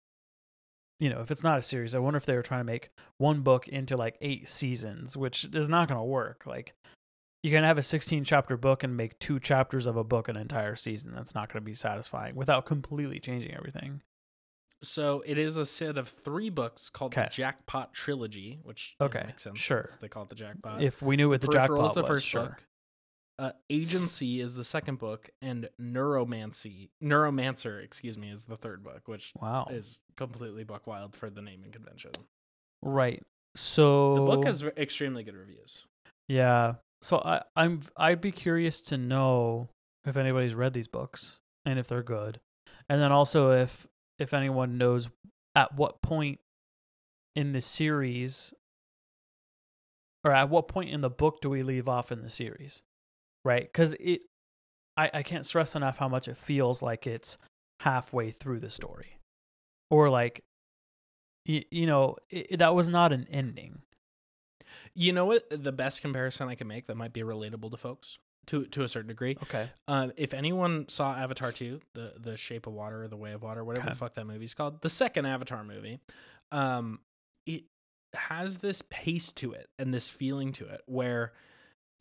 [1.00, 2.90] you know, if it's not a series, I wonder if they were trying to make
[3.18, 6.44] one book into like eight seasons, which is not going to work.
[6.46, 6.74] Like
[7.42, 10.36] you can have a 16 chapter book and make two chapters of a book an
[10.36, 11.12] entire season.
[11.12, 14.02] That's not going to be satisfying without completely changing everything.
[14.84, 17.28] So it is a set of three books called the 'Kay.
[17.32, 19.58] Jackpot Trilogy, which you know, Okay, makes sense.
[19.58, 19.88] sure.
[20.00, 20.82] They call it the Jackpot.
[20.82, 22.42] If we knew what the, jackpot is the was, first sure.
[22.46, 22.64] book.
[23.38, 29.08] Uh, Agency is the second book, and Neuromancy, Neuromancer, excuse me, is the third book,
[29.08, 29.66] which Wow.
[29.70, 32.12] is completely buck wild for the naming convention.
[32.82, 33.22] Right.
[33.54, 35.86] So The book has extremely good reviews.
[36.28, 36.74] Yeah.
[37.02, 39.68] So I I'm I'd be curious to know
[40.06, 42.40] if anybody's read these books and if they're good.
[42.88, 43.86] And then also if
[44.18, 45.08] if anyone knows
[45.54, 46.38] at what point
[47.34, 48.54] in the series
[50.24, 52.82] or at what point in the book do we leave off in the series?
[53.44, 53.72] Right?
[53.72, 54.22] Cuz it
[54.96, 57.38] I I can't stress enough how much it feels like it's
[57.80, 59.18] halfway through the story.
[59.90, 60.44] Or like
[61.44, 63.82] you, you know, it, that was not an ending.
[64.94, 65.44] You know what?
[65.50, 68.88] The best comparison I can make that might be relatable to folks to to a
[68.88, 69.36] certain degree.
[69.42, 69.68] Okay.
[69.88, 73.42] Um, if anyone saw Avatar 2, the the Shape of Water or the Way of
[73.42, 73.92] Water, whatever Okay.
[73.92, 75.98] the fuck that movie's called, the second Avatar movie,
[76.52, 77.00] um,
[77.46, 77.64] it
[78.14, 81.32] has this pace to it and this feeling to it where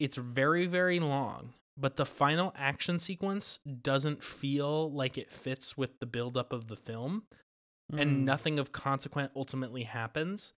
[0.01, 5.99] it's very very long, but the final action sequence doesn't feel like it fits with
[5.99, 7.23] the buildup of the film
[7.91, 8.01] Mm.
[8.01, 10.53] and nothing of consequence ultimately happens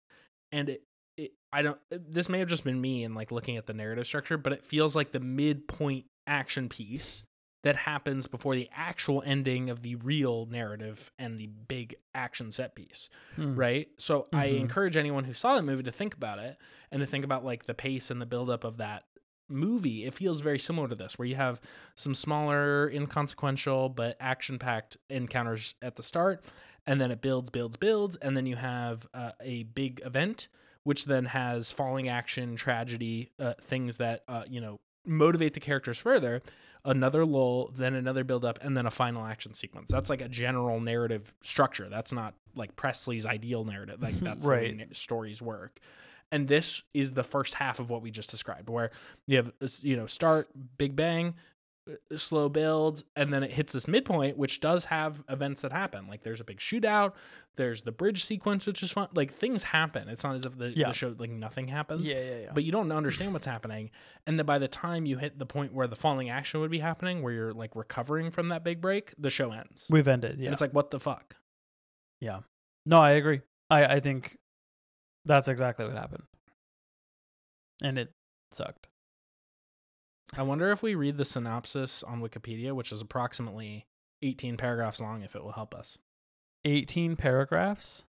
[0.51, 0.83] and it,
[1.17, 4.07] it i don't this may have just been me and like looking at the narrative
[4.07, 7.23] structure but it feels like the midpoint action piece
[7.65, 12.75] that happens before the actual ending of the real narrative and the big action set
[12.75, 13.57] piece Mm.
[13.57, 14.61] right so i Mhm.
[14.61, 16.59] encourage anyone who saw that movie to think about it
[16.91, 19.05] and to think about like the pace and the buildup of that
[19.49, 21.61] movie it feels very similar to this where you have
[21.95, 26.43] some smaller inconsequential but action packed encounters at the start
[26.87, 30.49] and then it builds builds builds and then you have uh, a big event
[30.85, 35.99] which then has falling action tragedy uh, things that uh, you know motivate the characters
[35.99, 36.41] further
[36.85, 39.89] another lull then another build up and then a final action sequence.
[39.91, 41.89] That's like a general narrative structure.
[41.89, 44.77] That's not like presley's ideal narrative like that's the way Right.
[44.77, 45.79] na- stories work
[46.33, 48.91] and this is the first half of what we just described where
[49.29, 51.35] you have you know start big bang
[51.91, 56.07] uh, slow build and then it hits this midpoint which does have events that happen
[56.09, 57.13] like there's a big shootout
[57.57, 60.71] there's the bridge sequence which is fun like things happen it's not as if the,
[60.77, 60.89] Yeah.
[60.89, 62.51] the show like nothing happens Yeah, yeah, yeah.
[62.55, 63.91] but you don't understand what's happening
[64.27, 66.79] and then by the time you hit the point where the falling action would be
[66.79, 70.39] happening where you're like recovering from that big break the show ends We've ended.
[70.39, 70.47] Yeah.
[70.47, 71.37] and it's like what the fuck
[72.21, 72.41] yeah.
[72.87, 73.41] No, I agree.
[73.71, 74.39] I, I think
[75.25, 76.25] that's exactly what happened.
[77.83, 78.13] And it
[78.53, 78.87] sucked.
[80.37, 83.87] i wonder if we read the synopsis on wikipedia which is approximately
[84.21, 85.97] 18 paragraphs long if it will help us
[86.65, 88.05] 18 paragraphs?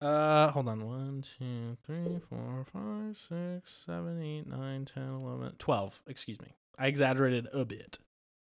[0.00, 0.84] Uh, hold on.
[0.84, 6.00] One, two, three, four, five, six, seven, eight, nine, ten, eleven, twelve.
[6.08, 6.48] Excuse me.
[6.78, 7.98] I exaggerated a bit.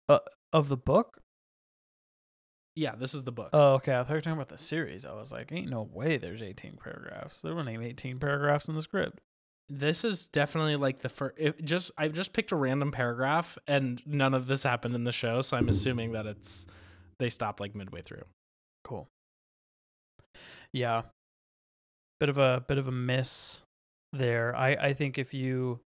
[0.08, 0.18] Uh,
[0.52, 1.20] of the book?
[2.78, 3.48] Yeah, this is the book.
[3.54, 3.94] Oh, okay.
[3.94, 5.06] I thought you were talking about the series.
[5.06, 7.40] I was like, ain't no way there's 18 paragraphs.
[7.40, 9.20] There weren't even 18 paragraphs in the script.
[9.70, 11.36] this is definitely like the first.
[11.64, 15.40] Just I just picked a random paragraph, and none of this happened in the show,
[15.40, 16.66] so I'm assuming that it's
[17.18, 18.24] they stopped like midway through.
[18.84, 19.08] Cool.
[20.72, 21.02] Yeah.
[22.20, 23.62] Bit of a bit of a miss
[24.12, 24.54] there.
[24.54, 25.80] I I think if you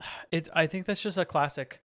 [0.32, 1.81] it's I think that's just a classic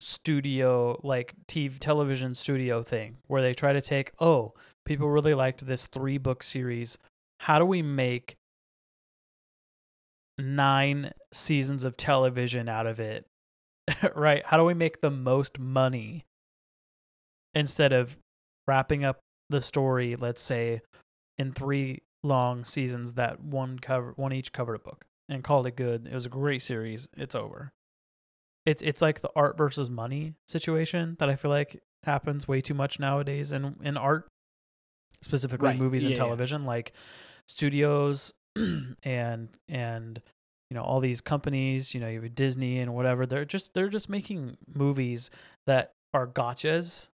[0.00, 4.54] studio like TV television studio thing where they try to take, "Oh,
[4.84, 6.98] people really liked this 3 book series.
[7.40, 8.36] How do we make
[10.38, 13.26] 9 seasons of television out of it?"
[14.14, 14.44] right?
[14.46, 16.24] How do we make the most money
[17.54, 18.18] instead of
[18.66, 20.80] wrapping up the story, let's say,
[21.38, 25.76] in three long seasons that one cover one each covered a book and called it
[25.76, 26.06] good.
[26.06, 27.08] It was a great series.
[27.16, 27.72] It's over.
[28.66, 32.74] It's it's like the art versus money situation that I feel like happens way too
[32.74, 34.26] much nowadays in in art,
[35.22, 35.78] specifically Right.
[35.78, 36.22] movies Yeah, and yeah.
[36.22, 36.64] television.
[36.64, 36.92] Like
[37.46, 38.32] studios
[39.04, 40.22] and and
[40.70, 41.94] you know all these companies.
[41.94, 43.26] You know you have Disney and whatever.
[43.26, 45.30] They're just they're just making movies
[45.66, 47.08] that are gotchas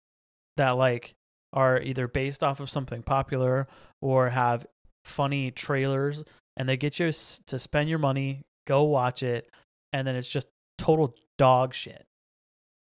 [0.57, 1.13] that like
[1.53, 3.67] are either based off of something popular
[4.01, 4.65] or have
[5.05, 6.23] funny trailers
[6.57, 7.11] and they get you
[7.45, 9.49] to spend your money, go watch it,
[9.93, 12.05] and then it's just total dog shit.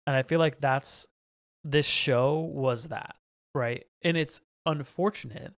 [0.06, 1.06] And I feel like that's
[1.64, 3.16] this show was that,
[3.54, 3.84] right?
[4.02, 5.54] And it's unfortunate,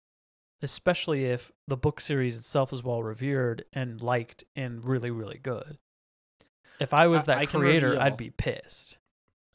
[0.62, 5.78] especially if the book series itself is well revered and liked and really, really good.
[6.78, 8.98] If I was that I can creator, I'd be pissed.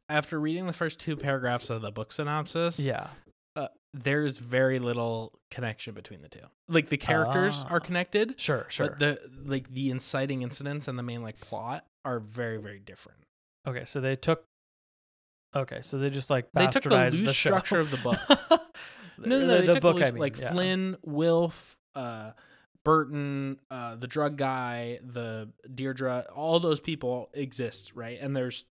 [0.10, 3.08] After reading the first two paragraphs of the book synopsis, Yeah.
[3.56, 6.44] uh, there's very little connection between the two.
[6.68, 7.74] Like the characters Ah.
[7.74, 8.90] are connected, Sure, sure.
[8.90, 13.20] but the like the inciting incidents and the main like plot are very very different.
[13.68, 14.44] Okay, so they took.
[15.56, 17.50] Okay, so they just like They took the bastardized loose show.
[17.50, 18.20] structure of the book.
[19.24, 19.60] No, no, no.
[19.60, 20.52] They the took book, loose- I mean, like yeah.
[20.52, 22.32] Flynn, Wilf, uh,
[22.84, 28.18] Burton, uh, the drug guy, the Daedra, all those people exist, right?
[28.20, 28.66] And there's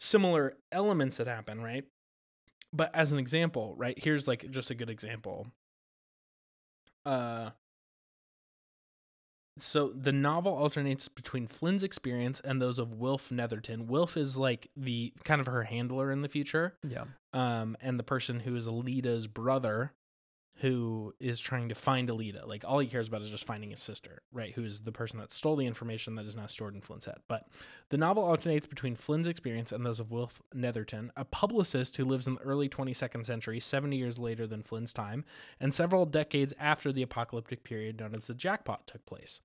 [0.00, 1.84] similar elements that happen, right?
[2.72, 3.96] But as an example, right?
[3.96, 5.46] Here's like just a good example.
[7.06, 7.50] Uh
[9.58, 13.86] so the novel alternates between Flynn's experience and those of Wilf Netherton.
[13.86, 17.04] Wilf is like the kind of her handler in the future Yeah.
[17.32, 19.92] um, and the person who is Aelita's brother,
[20.58, 22.46] who is trying to find Aelita.
[22.46, 24.52] Like all he cares about is just finding his sister, right?
[24.52, 27.18] Who's the person that stole the information that is now stored in Flynn's head.
[27.28, 27.48] But
[27.88, 32.26] the novel alternates between Flynn's experience and those of Wilf Netherton, a publicist who lives
[32.26, 35.24] in the early 22nd century, 70 years later than Flynn's time,
[35.58, 39.40] and several decades after the apocalyptic period known as the jackpot took place.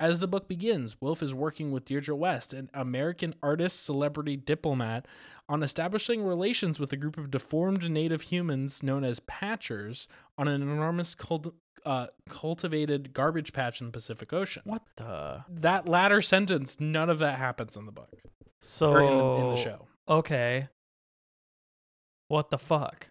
[0.00, 5.06] As the book begins, Wilf is working with Daedra West, an American artist, celebrity, diplomat,
[5.48, 10.06] on establishing relations with a group of deformed native humans known as Patchers
[10.36, 11.54] on an enormous cult-
[11.86, 14.62] uh, cultivated garbage patch in the Pacific Ocean.
[14.64, 15.44] What the?
[15.48, 18.10] That latter sentence, none of that happens in the book
[18.60, 19.86] So in the, in the show.
[20.08, 20.68] Okay.
[22.28, 23.10] What the fuck?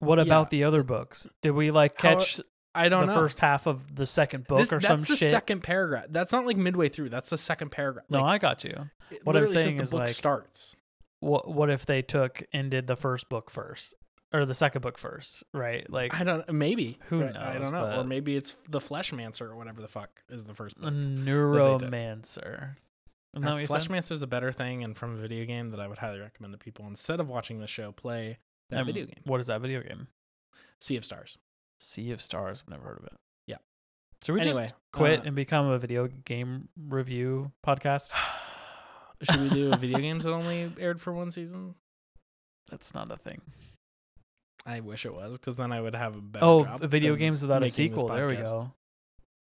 [0.00, 0.24] What Yeah.
[0.24, 1.26] about the other books?
[1.42, 2.40] Did we like How- catch
[2.74, 3.06] I don't know.
[3.08, 3.20] the know.
[3.20, 6.06] first half of the second book This- or that's some the second paragraph.
[6.10, 7.08] That's not like midway through.
[7.08, 8.04] That's the second paragraph.
[8.08, 8.90] no, I got you.
[9.24, 10.76] what I'm saying the is, book like, starts.
[11.20, 13.94] What what if they took and did the first book first
[14.32, 15.88] or the second book first, right?
[15.90, 16.50] Like I don't.
[16.52, 17.36] Maybe Who right?
[17.36, 18.00] I don't know.
[18.00, 20.92] Or maybe it's the Fleshmancer or whatever the fuck is the first a book.
[20.94, 22.76] neuromancer.
[23.34, 23.66] Isn't that Uh, what you
[24.22, 26.86] a better thing, and from a video game that I would highly recommend to people
[26.86, 28.38] instead of watching the show, play
[28.70, 30.08] that Um, video game, What is that video game?
[30.78, 31.38] Sea of Stars.
[31.80, 32.62] Sea of Stars.
[32.64, 33.16] I've never heard of it.
[33.46, 33.56] Yeah.
[34.20, 38.10] So we Anyway, just quit uh, and become a video game review podcast.
[39.22, 41.74] Should we do video games that only aired for one season?
[42.70, 43.40] That's not a thing.
[44.66, 46.44] I wish it was, because then I would have a better.
[46.44, 48.08] Oh, job video games without a sequel.
[48.08, 48.72] There we go.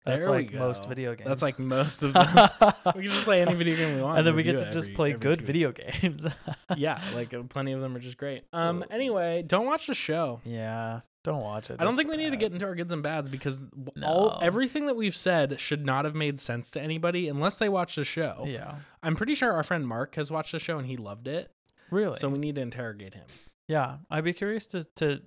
[0.07, 1.29] That's There like most video games.
[1.29, 2.27] That's like most of them.
[2.95, 4.73] we can just play any video game we want, and then we get to it
[4.73, 6.27] just every- play every good two video games.
[6.77, 8.45] yeah, like uh, plenty of them are just great.
[8.53, 8.81] Um.
[8.81, 10.41] Well- Anyway, don't watch the show.
[10.45, 11.01] yeah.
[11.29, 11.77] Don't watch it.
[11.79, 12.41] I don't It's think we need to bad.
[12.41, 16.05] get into our goods and bads because w- all everything that we've said should not
[16.07, 18.45] have made sense to anybody unless they watched the show.
[18.47, 18.77] Yeah.
[19.03, 21.51] I'm pretty sure our friend Mark has watched the show and he loved it.
[21.91, 22.19] Really?
[22.19, 23.27] So we need to interrogate him.
[23.67, 23.99] yeah.
[24.11, 25.23] I'd be curious to to.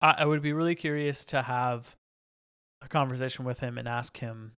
[0.00, 1.94] I, I would be really curious to have
[2.82, 4.52] a conversation with him and ask him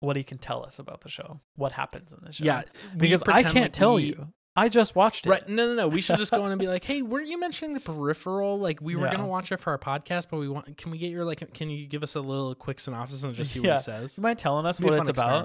[0.00, 1.40] what he can tell us about the show.
[1.56, 2.44] What happens in the show?
[2.44, 2.62] Yeah,
[2.94, 4.28] we Because I pretend can't tell we- you.
[4.56, 5.30] I just watched it.
[5.30, 5.48] Right?
[5.48, 5.88] No, no, no.
[5.88, 8.58] We should just go in and be like, "Hey, weren't you mentioning the peripheral?
[8.58, 9.12] Like, we were Yeah.
[9.12, 10.76] gonna watch it for our podcast, but we want.
[10.76, 11.52] Can we get your like?
[11.54, 13.74] Can you give us a little quick synopsis and just see what Yeah.
[13.76, 14.16] it says?
[14.18, 15.40] You mind telling us It'd be a what fun it's about?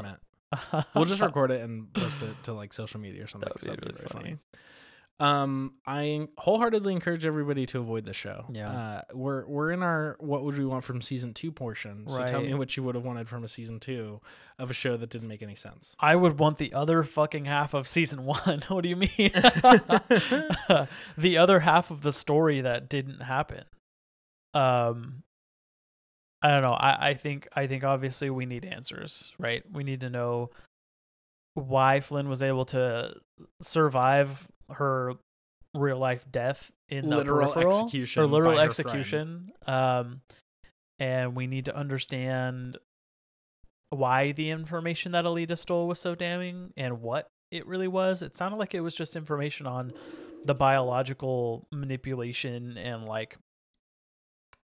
[0.51, 0.86] experiment.
[0.95, 3.47] We'll just record it and post it to like social media or something.
[3.47, 4.38] That would 'cause be that'd really funny.
[5.18, 8.45] Um, I wholeheartedly encourage everybody to avoid the show.
[8.51, 8.70] Yeah.
[8.70, 12.05] uh, we're we're in our what would we want from season two portion.
[12.07, 14.20] So tell me what you would have wanted from a season two
[14.59, 15.95] of a show that didn't make any sense.
[16.01, 18.63] I would want the other fucking half of season one.
[18.68, 19.09] what do you mean?
[21.18, 23.63] the other half of the story that didn't happen.
[24.53, 25.24] Um,
[26.41, 26.74] I don't know.
[26.74, 29.63] I, I think I think obviously we need answers, right?
[29.72, 30.49] We need to know
[31.53, 33.16] why Flynn was able to
[33.61, 35.13] survive her
[35.74, 39.51] real life death in the Literal peripheral, execution or literal execution.
[39.68, 40.22] Um,
[40.99, 42.78] and we need to understand
[43.89, 48.22] why the information that Aelita stole was so damning and what it really was.
[48.22, 49.93] It sounded like it was just information on
[50.45, 53.38] the biological manipulation and like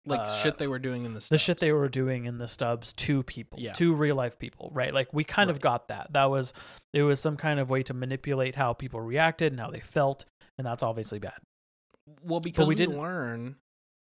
[0.07, 2.49] Like Uh, shit they were doing in the the shit they were doing in the
[2.49, 3.73] stubs to people, Yeah.
[3.75, 4.95] to real life people, right?
[4.95, 6.13] Like we kind of got that.
[6.15, 6.55] That was
[6.93, 10.25] it was some kind of way to manipulate how people reacted and how they felt,
[10.57, 11.39] and that's obviously bad.
[12.23, 13.57] Well, because we we, didn't- learn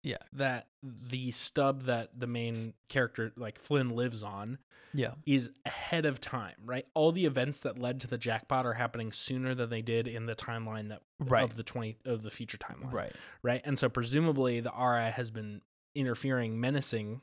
[0.02, 0.18] Yeah.
[0.34, 4.58] that the stub that the main character like Flynn lives on
[4.94, 5.14] Yeah.
[5.26, 6.86] is ahead of time, right?
[6.96, 10.26] All the events that led to the jackpot are happening sooner than they did in
[10.26, 11.44] the timeline that Right.
[11.44, 12.92] of the 20 of the future timeline.
[12.92, 13.16] Right.
[13.44, 13.62] Right?
[13.64, 15.62] And so presumably the RI has been
[15.96, 17.22] interfering menacing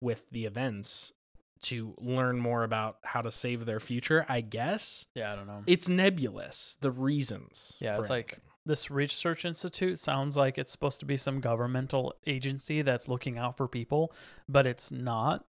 [0.00, 1.12] with the events
[1.60, 5.06] to learn more about how to save their future, I guess.
[5.14, 5.62] Yeah, I don't know.
[5.66, 7.74] It's nebulous the reasons.
[7.80, 8.44] Yeah, it's like anything.
[8.64, 13.56] this research institute sounds like it's supposed to be some governmental agency that's looking out
[13.56, 14.12] for people,
[14.48, 15.44] but it's not.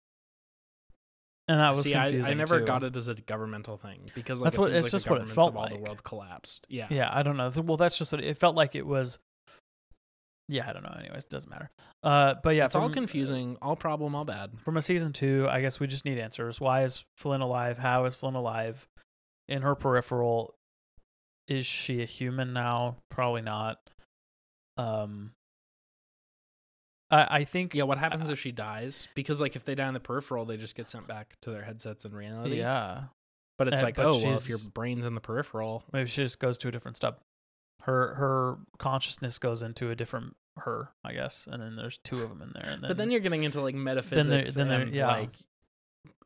[1.47, 2.65] And that was See, I, confusing I never too.
[2.65, 5.05] got it as a governmental thing because like, That's it what- seems it's like just
[5.05, 6.65] the what it governments felt of all the world collapsed.
[6.69, 6.87] Yeah.
[6.91, 7.51] Yeah, I don't know.
[7.63, 8.75] Well, that's just what it felt like.
[8.75, 9.17] It was.
[10.51, 10.95] Yeah, I don't know.
[10.99, 11.69] Anyways, it doesn't matter.
[12.01, 14.59] Uh, but yeah, it's all from- confusing, all problem, all bad.
[14.61, 16.59] From a season two, I guess we just need answers.
[16.59, 17.77] Why is Flynn alive?
[17.77, 18.87] How is Flynn alive?
[19.47, 20.55] In her peripheral,
[21.47, 22.97] is she a human now?
[23.11, 23.77] Probably not.
[24.77, 25.33] Um,
[27.11, 29.07] I I think Yeah, what happens if she dies?
[29.15, 31.63] Because like if they die in the peripheral, they just get sent back to their
[31.63, 32.57] headsets in reality.
[32.57, 33.05] yeah.
[33.57, 36.21] But it's Uh, like, but oh well, if your brain's in the peripheral, Maybe she
[36.23, 37.19] just goes to a different step.
[37.81, 42.29] Her her consciousness goes into a different her, I guess, and then there's two of
[42.29, 42.73] them in there.
[42.73, 45.07] And then, but then you're getting into like metaphysics then they're- and yeah.
[45.07, 45.35] like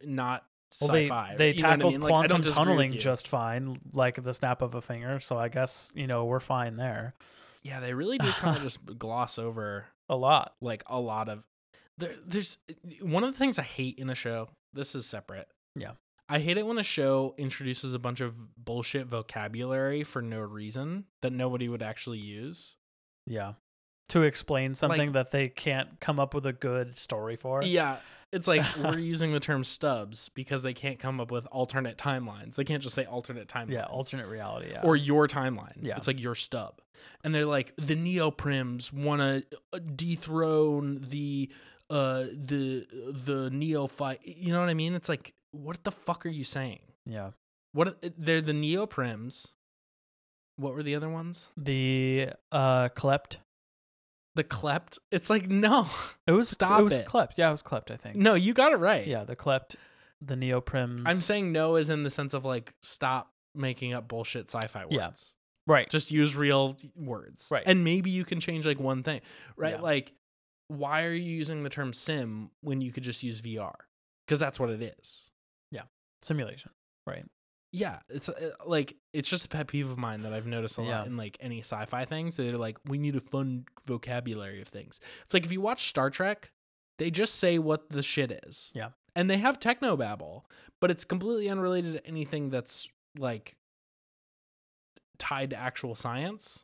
[0.02, 0.46] not
[0.82, 2.02] well, they they you know what I mean?
[2.02, 5.20] Like, quantum tunneling just fine, like the snap of a finger.
[5.20, 7.14] So I guess you know we're fine there.
[7.62, 10.56] yeah, they really do kind of just gloss over A lot.
[10.62, 11.44] like a lot of
[12.00, 12.16] there.
[12.26, 14.50] There's eh, one of the things I hate in a show.
[14.74, 15.48] This is separate.
[15.76, 15.92] Yeah.
[16.30, 21.06] I hate it when a show introduces a bunch of bullshit vocabulary for no reason
[21.22, 22.76] that nobody would actually use.
[23.28, 23.54] Yeah.
[24.10, 27.64] To explain something that they can't come up with a good story for.
[27.64, 27.98] Yeah,
[28.34, 32.56] it's like we're using the term stubs because they can't come up with alternate timelines.
[32.56, 33.72] They can't just say alternate timeline.
[33.72, 34.72] Yeah, alternate reality.
[34.72, 34.82] Yeah.
[34.84, 35.78] or your timeline.
[35.82, 35.96] Yeah.
[35.98, 36.82] It's like your stub.
[37.24, 41.50] And they're like the neoprims want to dethrone the
[41.90, 42.88] uh the
[43.26, 44.20] the neophyte.
[44.24, 44.96] You know what I mean?
[44.96, 46.80] It's like what the fuck are you saying?
[47.06, 47.32] yeah.
[47.72, 49.48] What they're the neoprims.
[50.58, 51.50] What were the other ones?
[51.58, 53.40] The uh klept.
[54.36, 55.00] The klept.
[55.12, 55.88] It's like no.
[56.28, 57.06] It was Stop it was it.
[57.08, 57.38] klept.
[57.40, 58.16] Yeah, it was klept, I think.
[58.16, 59.08] No, you got it right.
[59.08, 59.76] Yeah, the klept,
[60.22, 61.02] the neoprims.
[61.06, 64.94] I'm saying no is in the sense of like stop making up bullshit sci-fi words.
[64.96, 65.12] Yeah.
[65.74, 65.90] right.
[65.90, 67.64] just use real words Right.
[67.66, 69.22] and maybe you can change like one thing
[69.56, 69.82] right Yeah.
[69.82, 70.14] like
[70.70, 73.74] why are you using the term sim when you could just use vr
[74.26, 75.30] because that's what it is
[76.24, 76.72] Simulation.
[77.06, 77.26] Right.
[77.74, 80.82] yeah it's uh, like it's just a pet peeve of mine that i've noticed a
[80.82, 81.06] lot Yeah.
[81.06, 85.34] in like any sci-fi things they're like we need a fun vocabulary of things it's
[85.34, 86.52] like if you watch star trek
[87.00, 88.90] they just say what the shit is Yeah.
[89.16, 90.46] and they have techno babble
[90.80, 93.56] but it's completely unrelated to anything that's like
[95.18, 96.64] tied to actual science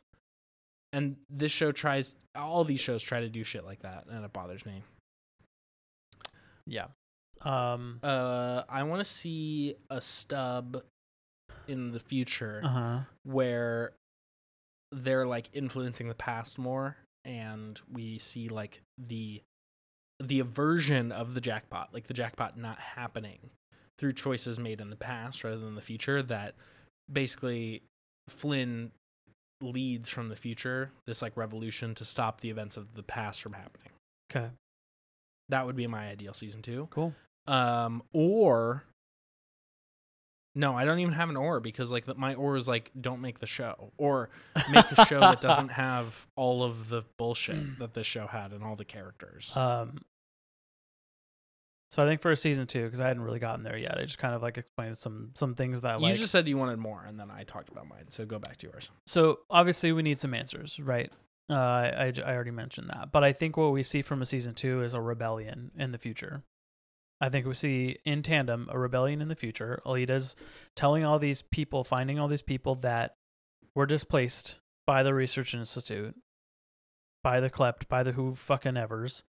[0.92, 4.32] and this show tries all these shows try to do shit like that and it
[4.32, 4.82] bothers me
[6.66, 6.86] Yeah.
[7.42, 10.82] Um uh i want to see a stub
[11.68, 12.98] in the future uh-huh.
[13.24, 13.92] where
[14.92, 19.40] they're like influencing the past more and we see like the
[20.18, 23.38] the aversion of the jackpot like the jackpot not happening
[23.98, 26.54] through choices made in the past rather than the future that
[27.10, 27.82] basically
[28.28, 28.90] flynn
[29.62, 33.52] leads from the future this like revolution to stop the events of the past from
[33.52, 33.88] happening
[34.30, 34.48] Okay.
[35.48, 37.14] that would be my ideal season 2 Cool.
[37.50, 38.84] Um or
[40.54, 43.20] no i don't even have an or because like the, my or is like don't
[43.20, 44.30] make the show or
[44.70, 48.62] make a show that doesn't have all of the bullshit that this show had and
[48.62, 49.98] all the characters Um
[51.90, 54.04] so I think for a season two, because I hadn't really gotten there yet, I
[54.04, 56.78] just kind of like explained some some things that you like just said you wanted
[56.78, 60.02] more and then i talked about mine so go back to yours so obviously we
[60.02, 61.10] need some answers, right?
[61.50, 64.54] Uh, I, I already mentioned that, but I think what we see from a season
[64.54, 66.44] two is a rebellion in the future.
[67.20, 69.80] I think we see in tandem a rebellion in the future.
[69.84, 70.36] Aelita's
[70.74, 73.14] telling all these people, finding all these people that
[73.74, 76.14] were displaced by the research institute,
[77.22, 79.22] by the klept, by the who fucking evers,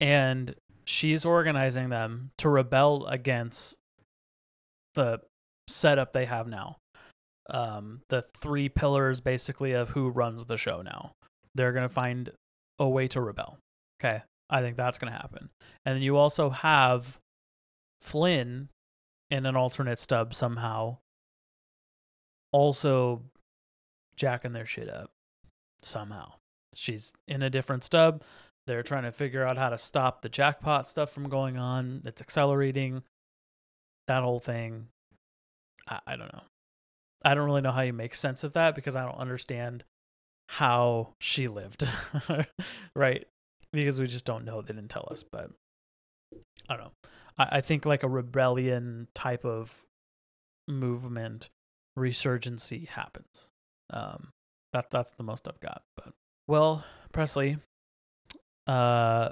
[0.00, 0.54] and
[0.84, 3.76] she's organizing them to rebel against
[4.94, 5.20] the
[5.68, 6.76] setup they have now
[7.50, 11.12] um, the three pillars basically of who runs the show now.
[11.54, 12.30] They're going to find
[12.78, 13.58] a way to rebel.
[14.00, 14.22] Okay.
[14.48, 15.50] I think that's going to happen.
[15.84, 17.20] And then you also have
[18.00, 18.68] Flynn
[19.30, 20.98] in an alternate stub somehow
[22.52, 23.22] also
[24.16, 25.10] jacking their shit up
[25.82, 26.32] somehow.
[26.74, 28.22] She's in a different stub.
[28.66, 32.02] They're trying to figure out how to stop the jackpot stuff from going on.
[32.04, 33.02] It's accelerating.
[34.06, 34.88] That whole thing.
[35.88, 36.42] I, I don't know.
[37.24, 39.84] I don't really know how you make sense of that because I don't understand
[40.48, 41.86] how she lived.
[42.94, 43.26] right?
[43.82, 44.62] Because we just don't know.
[44.62, 45.50] They didn't tell us, but
[46.68, 46.92] I don't know.
[47.38, 49.84] I, I think like a rebellion type of
[50.68, 51.48] movement
[51.98, 53.48] resurgency happens.
[53.92, 54.28] Um
[54.72, 55.82] that that's the most I've got.
[55.96, 56.12] But
[56.48, 57.58] well, Presley,
[58.66, 59.30] uh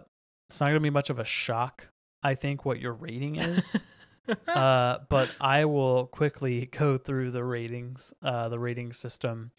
[0.50, 1.88] it's not gonna be much of a shock,
[2.22, 3.82] I think, what your rating is.
[4.48, 9.50] uh, but I will quickly go through the ratings, uh, the rating system,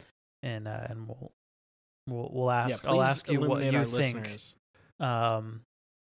[0.41, 1.31] and uh, and we'll
[2.07, 2.83] we'll we'll ask.
[2.83, 3.93] yeah, I'll ask you what you think.
[3.93, 4.55] listeners.
[4.99, 5.61] Um,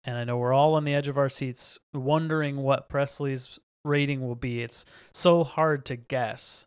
[0.05, 4.27] and I know we're all on the edge of our seats, wondering what Presley's rating
[4.27, 4.63] will be.
[4.63, 6.67] It's so hard to guess.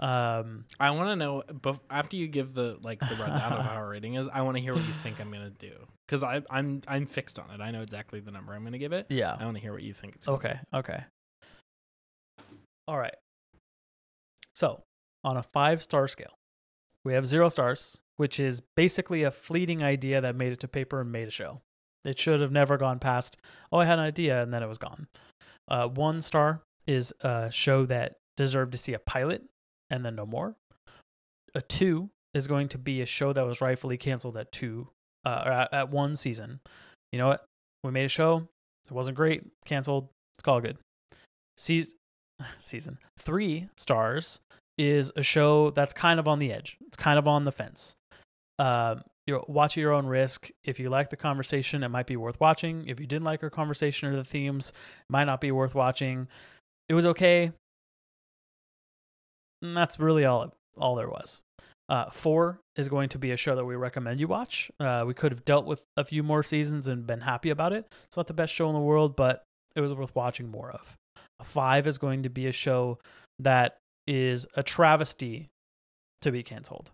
[0.00, 3.74] Um, I want to know bef- after you give the like the rundown of how
[3.76, 4.26] our rating is.
[4.32, 5.72] I want to hear what you think I'm gonna do
[6.06, 7.60] because I I'm I'm fixed on it.
[7.60, 9.06] I know exactly the number I'm gonna give it.
[9.08, 9.36] yeah.
[9.38, 10.26] I want to hear what you think it's.
[10.26, 10.46] Gonna be.
[10.48, 10.60] Okay.
[10.74, 11.04] Okay.
[12.88, 13.14] All right.
[14.56, 14.82] So,
[15.22, 16.34] on a five star scale,
[17.04, 21.00] we have zero stars, which is basically a fleeting idea that made it to paper
[21.00, 21.60] and made a show.
[22.04, 23.36] It should have never gone past,
[23.72, 25.08] oh, I had an idea, and then it was gone.
[25.68, 29.44] Uh, one star is a show that deserved to see a pilot
[29.90, 30.56] and then no more.
[31.54, 34.88] A two is going to be a show that was rightfully canceled at two,
[35.24, 36.60] uh, or at, at one season.
[37.12, 37.44] You know what?
[37.82, 38.48] We made a show.
[38.86, 39.44] It wasn't great.
[39.64, 40.08] Canceled.
[40.38, 40.78] It's all good.
[41.56, 41.94] Season,
[42.58, 44.40] season three stars
[44.76, 46.76] is a show that's kind of on the edge.
[46.86, 47.94] It's kind of on the fence.
[48.58, 50.50] Um, you watch at your own risk.
[50.64, 52.86] If you like the conversation, it might be worth watching.
[52.88, 56.28] If you didn't like our conversation or the themes, it might not be worth watching.
[56.88, 57.52] It was okay.
[59.62, 61.40] And that's really all all there was.
[61.88, 64.70] Uh, four is going to be a show that we recommend you watch.
[64.80, 67.86] Uh, we could have dealt with a few more seasons and been happy about it.
[68.04, 69.42] It's not the best show in the world, but
[69.76, 70.96] it was worth watching more of.
[71.40, 72.98] A five is going to be a show
[73.38, 75.48] that is a travesty
[76.22, 76.90] to be canceled,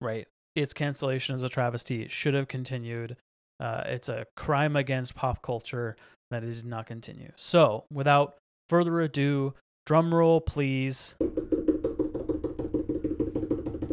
[0.00, 0.26] right?
[0.58, 2.02] Its cancellation is a travesty.
[2.02, 3.16] It should have continued.
[3.60, 5.96] Uh, it's a crime against pop culture
[6.30, 7.30] that it did not continue.
[7.36, 8.34] So, without
[8.68, 9.54] further ado,
[9.86, 11.14] drum roll, please.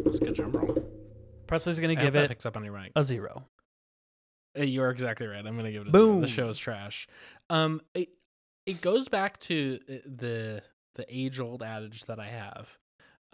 [0.04, 0.76] Let's get drum roll.
[1.46, 2.92] Presley's going to give it picks up on your mic.
[2.96, 3.44] a zero.
[4.58, 5.44] Uh, You are exactly right.
[5.46, 6.14] I'm gonna give it a Boom.
[6.14, 6.20] zero.
[6.22, 7.06] The show is trash.
[7.50, 8.08] Um, it,
[8.66, 10.62] it goes back to uh, the
[10.96, 12.76] the age old adage that I have,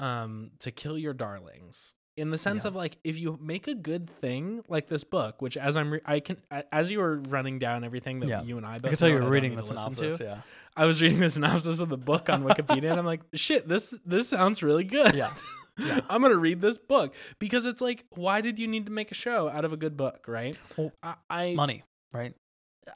[0.00, 1.94] um, to kill your darlings.
[2.16, 2.68] In the sense Yeah.
[2.68, 6.00] of like, if you make a good thing like this book, which as I'm, re-
[6.04, 6.36] I can,
[6.70, 8.42] as you were running down everything that Yeah.
[8.42, 10.20] you and I, I both can tell you were I reading the listen to, synopsis.
[10.20, 10.42] Yeah.
[10.76, 13.98] I was reading the synopsis of the book on Wikipedia, and I'm like, shit, this
[14.04, 15.14] this sounds really good.
[15.14, 15.32] Yeah.
[15.78, 16.00] Yeah.
[16.10, 19.14] I'm gonna read this book because it's like, why did you need to make a
[19.14, 20.54] show out of a good book, right?
[20.76, 21.82] Well, I, I Money,
[22.12, 22.34] right?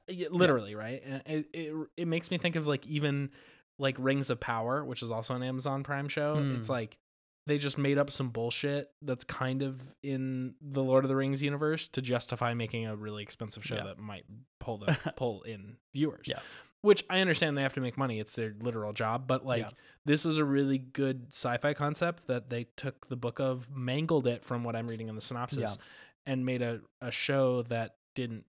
[0.09, 3.31] yeah, literally right, and it, it it makes me think of like even
[3.79, 6.35] like Rings of Power, which is also an Amazon Prime show.
[6.59, 6.73] It's Hmm.
[6.75, 6.99] like
[7.47, 11.43] they just made up some bullshit that's kind of in the Lord of the Rings
[11.43, 13.85] universe to justify making a really expensive show Yeah.
[13.85, 14.25] that might
[14.59, 16.27] pull the pull in viewers.
[16.27, 16.41] Yeah.
[16.83, 19.27] Which I understand they have to make money; it's their literal job.
[19.27, 19.71] But like, Yeah.
[20.05, 24.45] this was a really good sci-fi concept that they took the book of, mangled it
[24.45, 25.79] from what I'm reading in the synopsis,
[26.27, 28.45] and made a, a show that didn't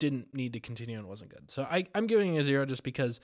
[0.00, 1.50] didn't need to continue and wasn't good.
[1.50, 3.20] So I, I'm giving it a zero just because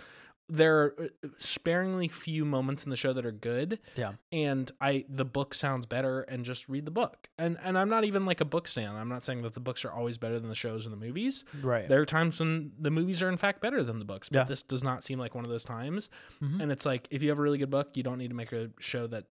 [0.49, 3.79] there are uh, sparingly few moments in the show that are good.
[3.97, 4.13] Yeah.
[4.31, 7.29] And I the book sounds better and just read the book.
[7.39, 8.95] And and I'm not even like a book stan.
[8.95, 11.45] I'm not saying that the books are always better than the shows and the movies.
[11.63, 11.89] Right.
[11.89, 14.45] There are times when the movies are in fact better than the books, but Yeah.
[14.45, 16.11] this does not seem like one of those times.
[16.43, 16.61] Mhm.
[16.63, 18.53] And it's like if you have a really good book, you don't need to make
[18.53, 19.25] a show that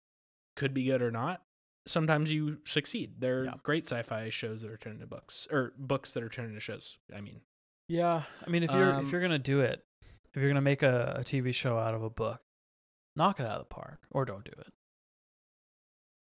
[0.57, 1.43] could be good or not.
[1.85, 3.21] Sometimes you succeed.
[3.21, 3.55] There are Yeah.
[3.63, 6.99] great sci-fi shows that are turned into books or books that are turned into shows.
[7.15, 7.41] I mean,
[7.89, 9.85] Yeah, I mean, if you're Um, if you're gonna do it,
[10.35, 12.41] if you're gonna make a, a TV show out of a book,
[13.17, 14.69] knock it out of the park, or don't do it.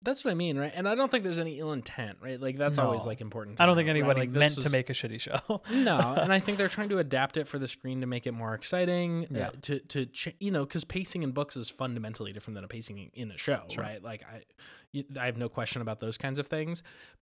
[0.01, 0.71] that's what I mean, right?
[0.73, 2.39] And I don't think there's any ill intent, right?
[2.39, 3.57] Like that's always like important.
[3.57, 3.97] to I don't know, think right?
[3.97, 5.61] anybody Like, this meant to make a shitty show.
[5.71, 8.31] no, and I think they're trying to adapt it for the screen to make it
[8.31, 9.25] more exciting.
[9.25, 9.49] uh, Yeah.
[9.63, 13.11] to to ch- you know, because pacing in books is fundamentally different than a pacing
[13.13, 13.83] in a show, Sure.
[13.83, 14.01] right?
[14.01, 16.81] Like I, I have no question about those kinds of things,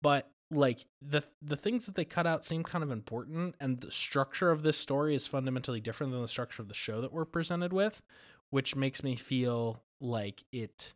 [0.01, 3.91] but like the the things that they cut out seem kind of important, and the
[3.91, 7.25] structure of this story is fundamentally different than the structure of the show that we're
[7.25, 8.01] presented with,
[8.49, 10.93] which makes me feel like it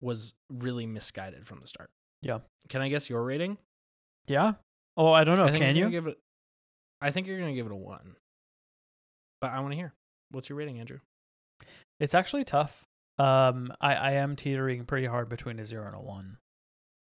[0.00, 1.90] was really misguided from the start.
[2.22, 2.38] Yeah.
[2.68, 3.58] Can I guess your rating?
[4.26, 4.54] yeah.
[4.96, 5.46] Oh, I don't know.
[5.46, 5.90] I Can you?
[5.90, 6.18] Give it,
[7.00, 8.16] I think you're gonna give it a one.
[9.40, 9.92] But I want to hear.
[10.30, 11.00] What's your rating, Andrew?
[12.00, 12.86] It's actually tough.
[13.18, 16.38] Um, I I am teetering pretty hard between a zero and a one.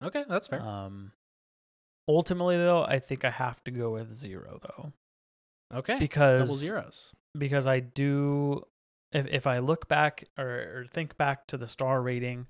[0.05, 0.61] Okay, that's fair.
[0.61, 1.13] Um,
[2.09, 4.93] ultimately though, I think I have to go with zero though,
[5.79, 7.13] okay, double because zeros.
[7.37, 8.63] because I do.
[9.13, 12.47] If if I look back or, or think back to the star rating,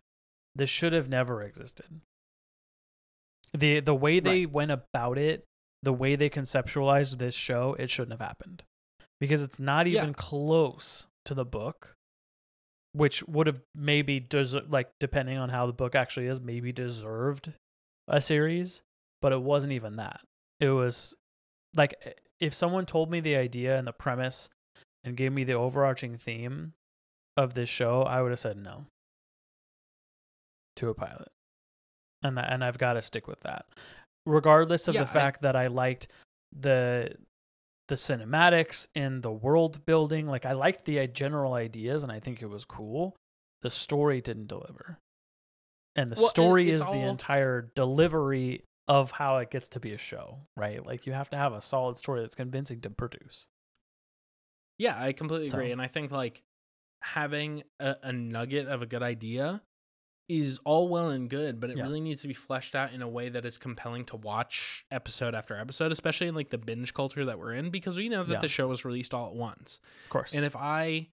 [0.54, 2.00] this should have never existed.
[3.52, 5.44] The the way they went about it,
[5.82, 8.64] the way they conceptualized this show, it shouldn't have happened.
[9.20, 10.02] Because it's not Yeah.
[10.02, 11.94] even close to the book,
[12.92, 17.52] which would have maybe does like depending on how the book actually is, maybe deserved
[18.06, 18.82] a series,
[19.22, 20.20] but it wasn't even that.
[20.60, 21.16] It was
[21.74, 21.94] like
[22.40, 24.48] if someone told me the idea and the premise
[25.04, 26.72] and gave me the overarching theme
[27.36, 28.86] of this show, I would have said no
[30.76, 31.28] to a pilot.
[32.22, 33.66] and that, and I've got to stick with that,
[34.26, 36.08] regardless of Yeah, the I- fact that I liked
[36.52, 37.14] the
[37.88, 40.26] the cinematics and the world building.
[40.26, 43.16] Like I liked the uh, general ideas, and I think it was cool.
[43.62, 44.98] The story didn't deliver,
[45.96, 49.92] and the Well, story it's is the entire delivery of how it gets to be
[49.92, 50.84] a show, right?
[50.84, 53.48] Like you have to have a solid story that's convincing to produce.
[54.78, 55.72] Yeah, I completely agree.
[55.72, 56.42] And I think like
[57.02, 59.62] having a, a nugget of a good idea
[60.28, 61.84] is all well and good, but it Yeah.
[61.84, 65.34] really needs to be fleshed out in a way that is compelling to watch episode
[65.34, 68.34] after episode, especially in like the binge culture that we're in, because we know that
[68.34, 68.40] Yeah.
[68.40, 69.80] the show was released all at once.
[70.04, 71.08] Of course, And if I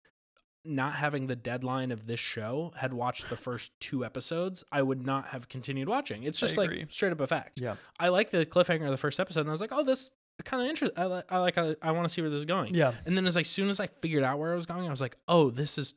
[0.65, 5.05] not having the deadline of this show had watched the first two episodes, I would
[5.05, 6.23] not have continued watching.
[6.23, 7.59] It's just like straight up a fact.
[7.61, 10.11] yeah, I like the cliffhanger of the first episode, and I was like, oh, this
[10.43, 10.97] kind of interesting.
[10.97, 11.57] I, li- I like.
[11.57, 12.73] I, I want to see where this is going.
[12.75, 14.89] yeah, And then as like soon as I figured out where I was going, I
[14.89, 15.93] was like, oh, this is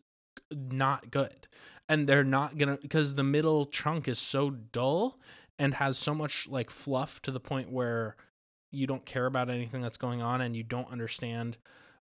[0.50, 1.46] not good.
[1.88, 5.18] And they're not gonna because the middle chunk is so dull
[5.58, 8.16] and has so much like fluff to the point where
[8.70, 11.56] you don't care about anything that's going on and you don't understand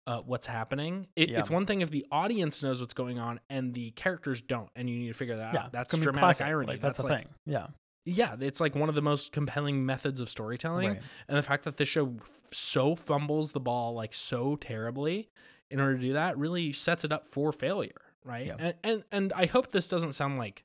[0.07, 1.07] uh, what's happening.
[1.17, 1.39] It, Yeah.
[1.41, 4.89] It's one thing if the audience knows what's going on and the characters don't, and
[4.89, 5.65] you need to figure that yeah.
[5.65, 5.73] out.
[5.73, 6.73] That's I mean, dramatic classic, irony.
[6.73, 7.29] Like, that's, the like, thing.
[7.47, 7.67] Yeah,
[8.05, 11.03] Yeah, it's like one of the most compelling methods of storytelling right.
[11.29, 15.31] and the fact that this show f- so fumbles the ball like so terribly
[15.71, 18.57] in order to do that really sets it up for failure right Yeah.
[18.59, 20.65] and, and and i hope this doesn't sound like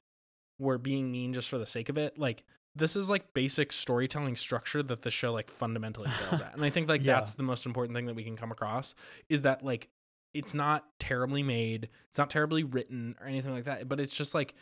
[0.60, 2.44] we're being mean just for the sake of it like
[2.80, 6.70] this is like basic storytelling structure that the show like fundamentally fails at and i
[6.70, 7.14] think like Yeah.
[7.16, 8.96] that's the most important thing that we can come across
[9.30, 9.90] is that like
[10.34, 14.34] it's not terribly made it's not terribly written or anything like that but it's just
[14.34, 14.56] like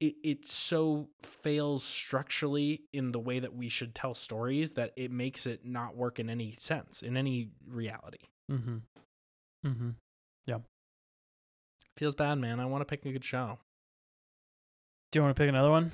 [0.00, 5.10] it, it so fails structurally in the way that we should tell stories that it
[5.10, 8.18] makes it not work in any sense in any reality
[8.50, 8.76] Mm-hmm.
[9.66, 9.90] Mm-hmm.
[10.46, 10.58] Yeah.
[11.96, 13.58] Feels bad man i want to pick a good show
[15.10, 15.90] Do you want to pick another one?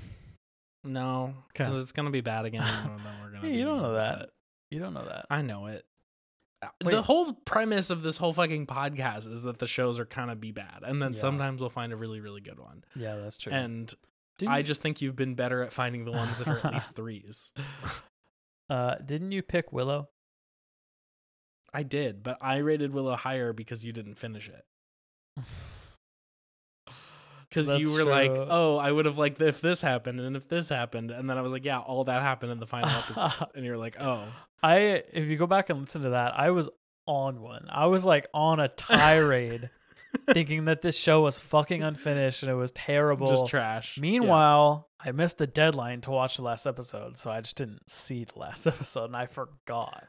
[0.85, 3.81] No because it's gonna be bad again and then we're gonna Hey, be you don't
[3.81, 4.29] know that.
[4.71, 5.25] You don't know that.
[5.29, 5.85] i know it
[6.61, 6.91] Uh, Wait.
[6.91, 10.39] the whole premise of this whole fucking podcast is that the shows are kind of
[10.39, 11.19] be bad and then Yeah.
[11.19, 13.51] sometimes we'll find a really really good one Yeah, that's true.
[13.53, 13.93] and
[14.37, 16.95] Didn't i just think you've been better at finding the ones that are at least
[16.95, 17.53] threes
[18.69, 20.09] uh, didn't you pick Willow?
[21.73, 24.65] i did but i rated willow higher because you didn't finish it
[27.55, 30.69] because you were like, "Oh, I would have liked if this happened and if this
[30.69, 33.65] happened," and then I was like, "Yeah, all that happened in the final episode," and
[33.65, 34.23] you're like, "Oh,
[34.61, 36.69] I if you go back and listen to that, I was
[37.05, 37.67] on one.
[37.69, 39.69] I was like on a tirade,
[40.33, 43.27] thinking that this show was fucking unfinished and it was terrible.
[43.27, 44.01] just trash." Yeah.
[44.01, 48.25] Meanwhile, I missed the deadline to watch the last episode, so I just didn't see
[48.25, 50.05] the last episode and I forgot.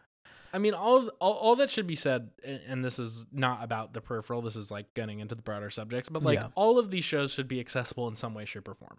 [0.56, 2.30] I mean, all, of, all all that should be said,
[2.66, 4.40] and this is not about the peripheral.
[4.40, 6.48] This is like getting into the broader subjects, but like Yeah.
[6.54, 8.96] all of these shows should be accessible in some way, shape, or form.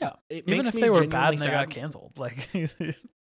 [0.00, 0.12] Yeah.
[0.30, 1.68] it Even if they were bad and they sad.
[1.68, 2.48] got canceled, like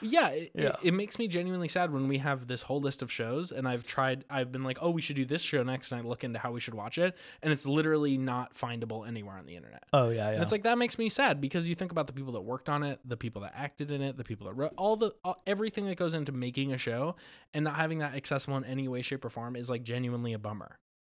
[0.00, 0.68] Yeah, it, Yeah.
[0.68, 3.68] It, it makes me genuinely sad when we have this whole list of shows, and
[3.68, 4.24] I've tried.
[4.28, 6.52] I've been like, "Oh, we should do this show next," and I look into how
[6.52, 9.84] we should watch it, and it's literally not findable anywhere on the internet.
[9.92, 10.34] oh yeah, yeah.
[10.34, 12.68] And it's like that makes me sad because you think about the people that worked
[12.68, 15.40] on it, the people that acted in it, the people that wrote all the all,
[15.46, 17.14] everything that goes into making a show,
[17.54, 20.38] and not having that accessible in any way, shape, or form is like genuinely a
[20.38, 20.78] bummer,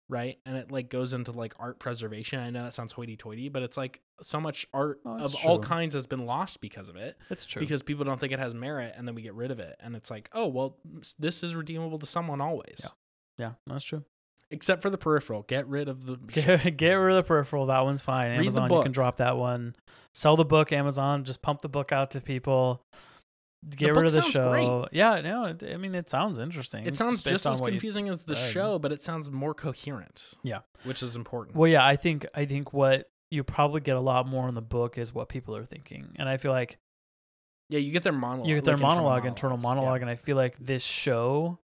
[0.09, 0.39] right?
[0.47, 2.39] And it like goes into like art preservation.
[2.41, 5.59] I know that sounds hoity-toity, but it's like so much art Oh, of it's all
[5.59, 7.61] kinds has been lost because of it it's true.
[7.61, 9.97] because people don't think it has merit, and then we get rid of it, and
[9.97, 10.77] it's like, oh well,
[11.19, 12.81] this is redeemable to someone always,
[13.39, 13.47] Yeah.
[13.47, 14.05] yeah, that's true.
[14.51, 15.43] except for the peripheral.
[15.49, 16.17] Get rid of the.
[16.29, 17.67] Get, get rid of the peripheral.
[17.67, 18.31] That one's fine.
[18.33, 19.75] Read Amazon, you can drop that one.
[20.15, 20.73] Sell the book.
[20.73, 22.85] Amazon, just pump the book out to people.
[23.71, 24.51] Get rid of the show.
[24.51, 24.89] great.
[24.93, 26.85] Yeah, no, it, I mean it sounds interesting.
[26.85, 30.35] It sounds just as you- confusing as the show, but it sounds more coherent.
[30.43, 30.61] Yeah.
[30.85, 31.57] which is important.
[31.57, 34.63] Well, yeah, I think I think what you probably get a lot more in the
[34.63, 36.79] book is what people are thinking, and I feel like
[37.69, 38.49] yeah, you get their monologue.
[38.49, 39.63] you get their like monologue, internal yeah.
[39.63, 41.59] monologue, and I feel like this show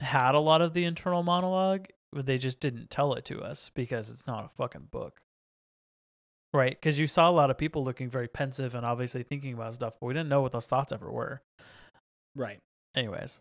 [0.00, 3.70] had a lot of the internal monologue, but they just didn't tell it to us
[3.74, 5.20] because it's not a fucking book.
[6.52, 6.70] Right?
[6.70, 9.96] Because you saw a lot of people looking very pensive and obviously thinking about stuff,
[10.00, 11.42] but we didn't know what those thoughts ever were.
[12.34, 12.60] Right.
[12.94, 13.40] Anyways,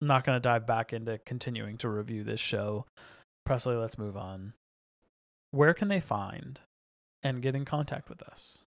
[0.00, 2.86] I'm not going to dive back into continuing to review this show.
[3.44, 4.52] Presley, let's move on.
[5.50, 6.60] Where can they find
[7.22, 8.64] and get in contact with us?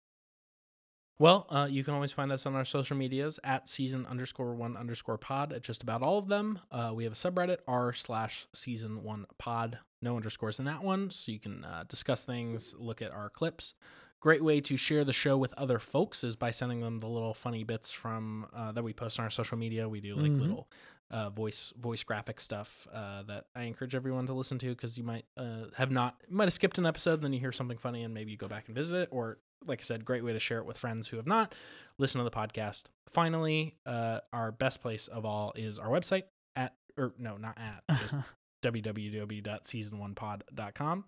[1.18, 4.76] Well, uh, you can always find us on our social medias at season underscore one
[4.76, 6.58] underscore pod at just about all of them.
[6.70, 9.78] Uh, we have a subreddit r slash season one pod.
[10.06, 13.74] No underscores in that one, so you can uh, discuss things, look at our clips.
[14.20, 17.34] Great way to share the show with other folks is by sending them the little
[17.34, 19.88] funny bits from uh, that we post on our social media.
[19.88, 20.40] We do like Mhm.
[20.40, 20.68] little
[21.10, 25.04] uh, voice voice graphic stuff uh, that I encourage everyone to listen to because you
[25.04, 28.12] might uh, have not might have skipped an episode, then you hear something funny, and
[28.14, 30.58] maybe you go back and visit it, or like I said, great way to share
[30.58, 31.54] it with friends who have not
[31.98, 32.84] listened to the podcast.
[33.08, 37.82] Finally, uh, our best place of all is our website at, or no, not at,
[38.00, 38.14] just
[38.72, 41.04] www.season1pod.com.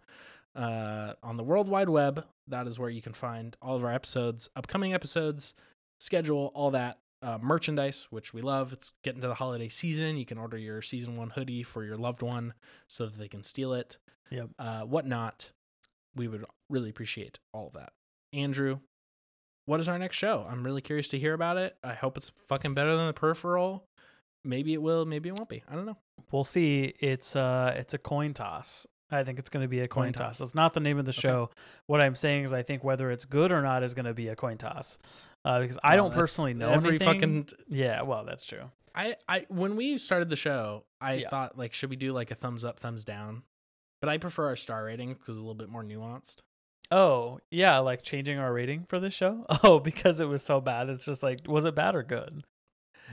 [0.54, 3.92] Uh, on the World Wide Web, that is where you can find all of our
[3.92, 5.54] episodes, upcoming episodes,
[6.00, 6.98] schedule, all that.
[7.20, 8.72] Uh, merchandise, which we love.
[8.72, 10.18] It's getting to the holiday season.
[10.18, 12.54] You can order your season one hoodie for your loved one
[12.86, 13.98] so that they can steal it.
[14.30, 14.50] Yep.
[14.56, 15.50] Uh, whatnot.
[16.14, 17.90] We would really appreciate all of that.
[18.32, 18.78] Andrew,
[19.66, 20.46] what is our next show?
[20.48, 21.76] I'm really curious to hear about it.
[21.82, 23.88] I hope it's fucking better than the peripheral.
[24.44, 25.62] Maybe it will, maybe it won't be.
[25.68, 25.96] I don't know.
[26.30, 26.94] We'll see.
[27.00, 28.86] It's uh it's a coin toss.
[29.10, 30.38] I think it's going to be a coin, Coin toss.
[30.38, 30.48] toss.
[30.48, 31.20] It's not the name of the Okay.
[31.20, 31.48] show.
[31.86, 34.28] What I'm saying is, I think whether it's good or not is going to be
[34.28, 34.98] a coin toss.
[35.46, 37.06] Uh, because I don't personally know every anything.
[37.14, 38.70] fucking Yeah, well, that's true.
[38.94, 41.30] I, I when we started the show, I Yeah.
[41.30, 43.44] thought like should we do like a thumbs up, thumbs down?
[44.02, 46.42] But I prefer our star rating because it's a little bit more nuanced.
[46.90, 49.46] Oh, yeah, like changing our rating for this show.
[49.62, 50.88] Oh, because it was so bad.
[50.90, 52.44] It's just like, was it bad or good?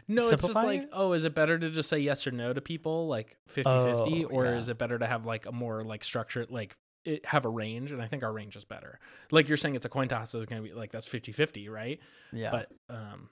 [0.08, 2.62] No, it's just like, oh, is it better to just say yes or no to
[2.62, 4.58] people like 50-50 Oh, or yeah.
[4.58, 6.76] is it better to have like a more like structured like
[7.06, 9.00] it have a range and I think our range is better.
[9.32, 11.70] Like you're saying it's a coin toss so it's going to be like that's 50-50,
[11.70, 12.00] right?
[12.34, 12.52] Yeah.
[12.52, 13.30] But um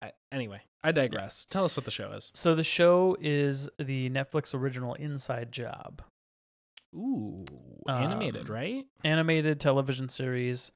[0.00, 1.46] I, anyway, I digress.
[1.46, 2.30] Tell us what the show is.
[2.34, 6.02] so the show is the Netflix original Inside Job,
[6.94, 7.36] Ooh,
[7.88, 8.84] animated, Um, right?
[9.04, 10.72] animated television series.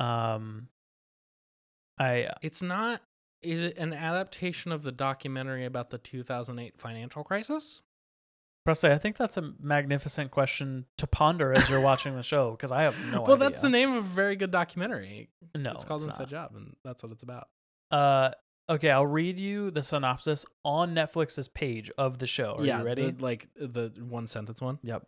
[0.00, 0.68] Um,
[1.98, 3.00] I It's not.
[3.42, 7.82] Is it an adaptation of the documentary about the 2008 financial crisis?
[8.64, 12.70] Presley, I think that's a magnificent question to ponder as you're watching the show because
[12.70, 13.20] I have no idea.
[13.22, 13.48] well, idea.
[13.48, 15.30] that's the name of a very good documentary.
[15.56, 16.28] No, it's called it's Inside not.
[16.28, 17.48] Job, and that's what it's about.
[17.90, 18.32] Uh,
[18.68, 22.56] okay, I'll read you the synopsis on Netflix's page of the show.
[22.58, 23.10] Are yeah, you ready?
[23.10, 24.78] The, like the one sentence one.
[24.82, 25.06] Yep.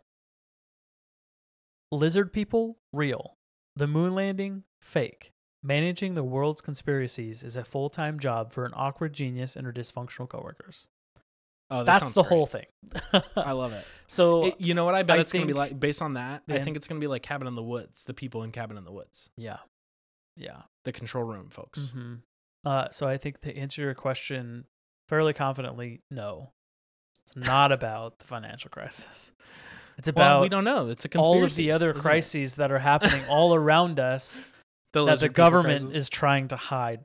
[1.91, 3.37] Lizard people, real.
[3.75, 5.30] The moon landing, fake.
[5.63, 9.71] Managing the world's conspiracies is a full time job for an awkward genius and her
[9.73, 10.87] dysfunctional coworkers.
[11.69, 12.29] Oh, that That's the great.
[12.29, 12.65] whole thing.
[13.35, 13.85] I love it.
[14.07, 14.95] so, It- You know what?
[14.95, 16.43] I bet I it's gonna be like based on that.
[16.49, 18.03] I think it's gonna be like Cabin in the Woods.
[18.03, 19.57] The people in Cabin in the Woods, yeah.
[20.35, 20.63] Yeah.
[20.85, 21.91] the control room folks.
[21.91, 22.15] hmm
[22.65, 24.65] Uh, so I think to answer your question
[25.09, 26.51] fairly confidently, no.
[27.27, 29.31] It's not about the financial crisis.
[29.97, 30.89] It's Well, about we don't know.
[30.89, 31.37] It's a conspiracy.
[31.39, 32.01] all of the other isn't it?
[32.03, 34.41] crises that are happening all around us
[34.93, 35.95] that the government crisis.
[35.97, 37.01] is trying to hide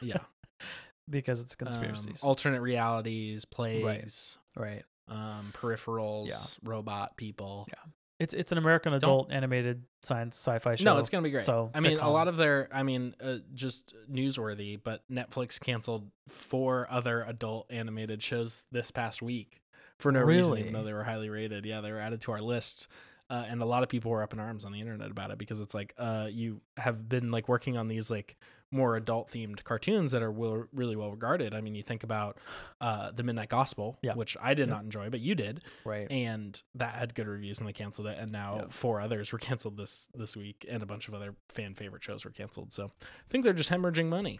[0.00, 0.18] yeah
[1.10, 2.22] because it's Um, conspiracies.
[2.22, 4.82] alternate realities, plagues, right.
[5.08, 6.68] um, peripherals, Yeah.
[6.70, 7.66] robot people.
[7.68, 7.90] Yeah.
[8.20, 10.84] It's it's an American adult animated science sci-fi show.
[10.84, 11.44] No, it's gonna be great.
[11.44, 16.10] So I mean, a lot of their, I mean, uh, just newsworthy, but Netflix canceled
[16.28, 19.60] four other adult animated shows this past week
[19.98, 21.66] for no reason, even though they were highly rated.
[21.66, 22.86] Yeah, they were added to our list.
[23.30, 25.38] Uh, and a lot of people were up in arms on the internet about it
[25.38, 28.36] because it's like uh, you have been like working on these like
[28.70, 31.54] more adult themed cartoons that are will, really well regarded.
[31.54, 32.38] I mean, you think about
[32.82, 34.14] uh, the Midnight Gospel, Yeah.
[34.14, 34.74] which I did Yeah.
[34.74, 36.10] not enjoy, but you did, right.
[36.10, 38.64] and that had good reviews and they canceled it and now Yeah.
[38.70, 42.24] four others were canceled this this week and a bunch of other fan favorite shows
[42.24, 44.38] were canceled so i think they're just hemorrhaging money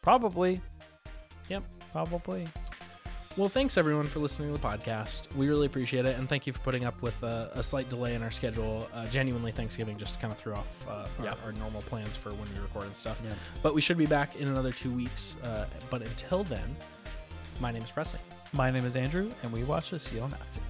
[0.00, 0.60] Probably.
[1.48, 1.64] Yep.
[1.92, 2.46] Probably.
[3.38, 6.52] Well thanks everyone for listening to the podcast we really appreciate it and thank you
[6.52, 10.20] for putting up with a, a slight delay in our schedule uh, genuinely thanksgiving just
[10.20, 11.30] kind of threw off uh, Yeah.
[11.42, 13.32] our, our normal plans for when we record and stuff Yeah.
[13.62, 16.76] but we should be back in another two weeks uh, but until then
[17.60, 18.20] my name is Presley.
[18.52, 20.60] My name is Andrew, and we watch the don't have to.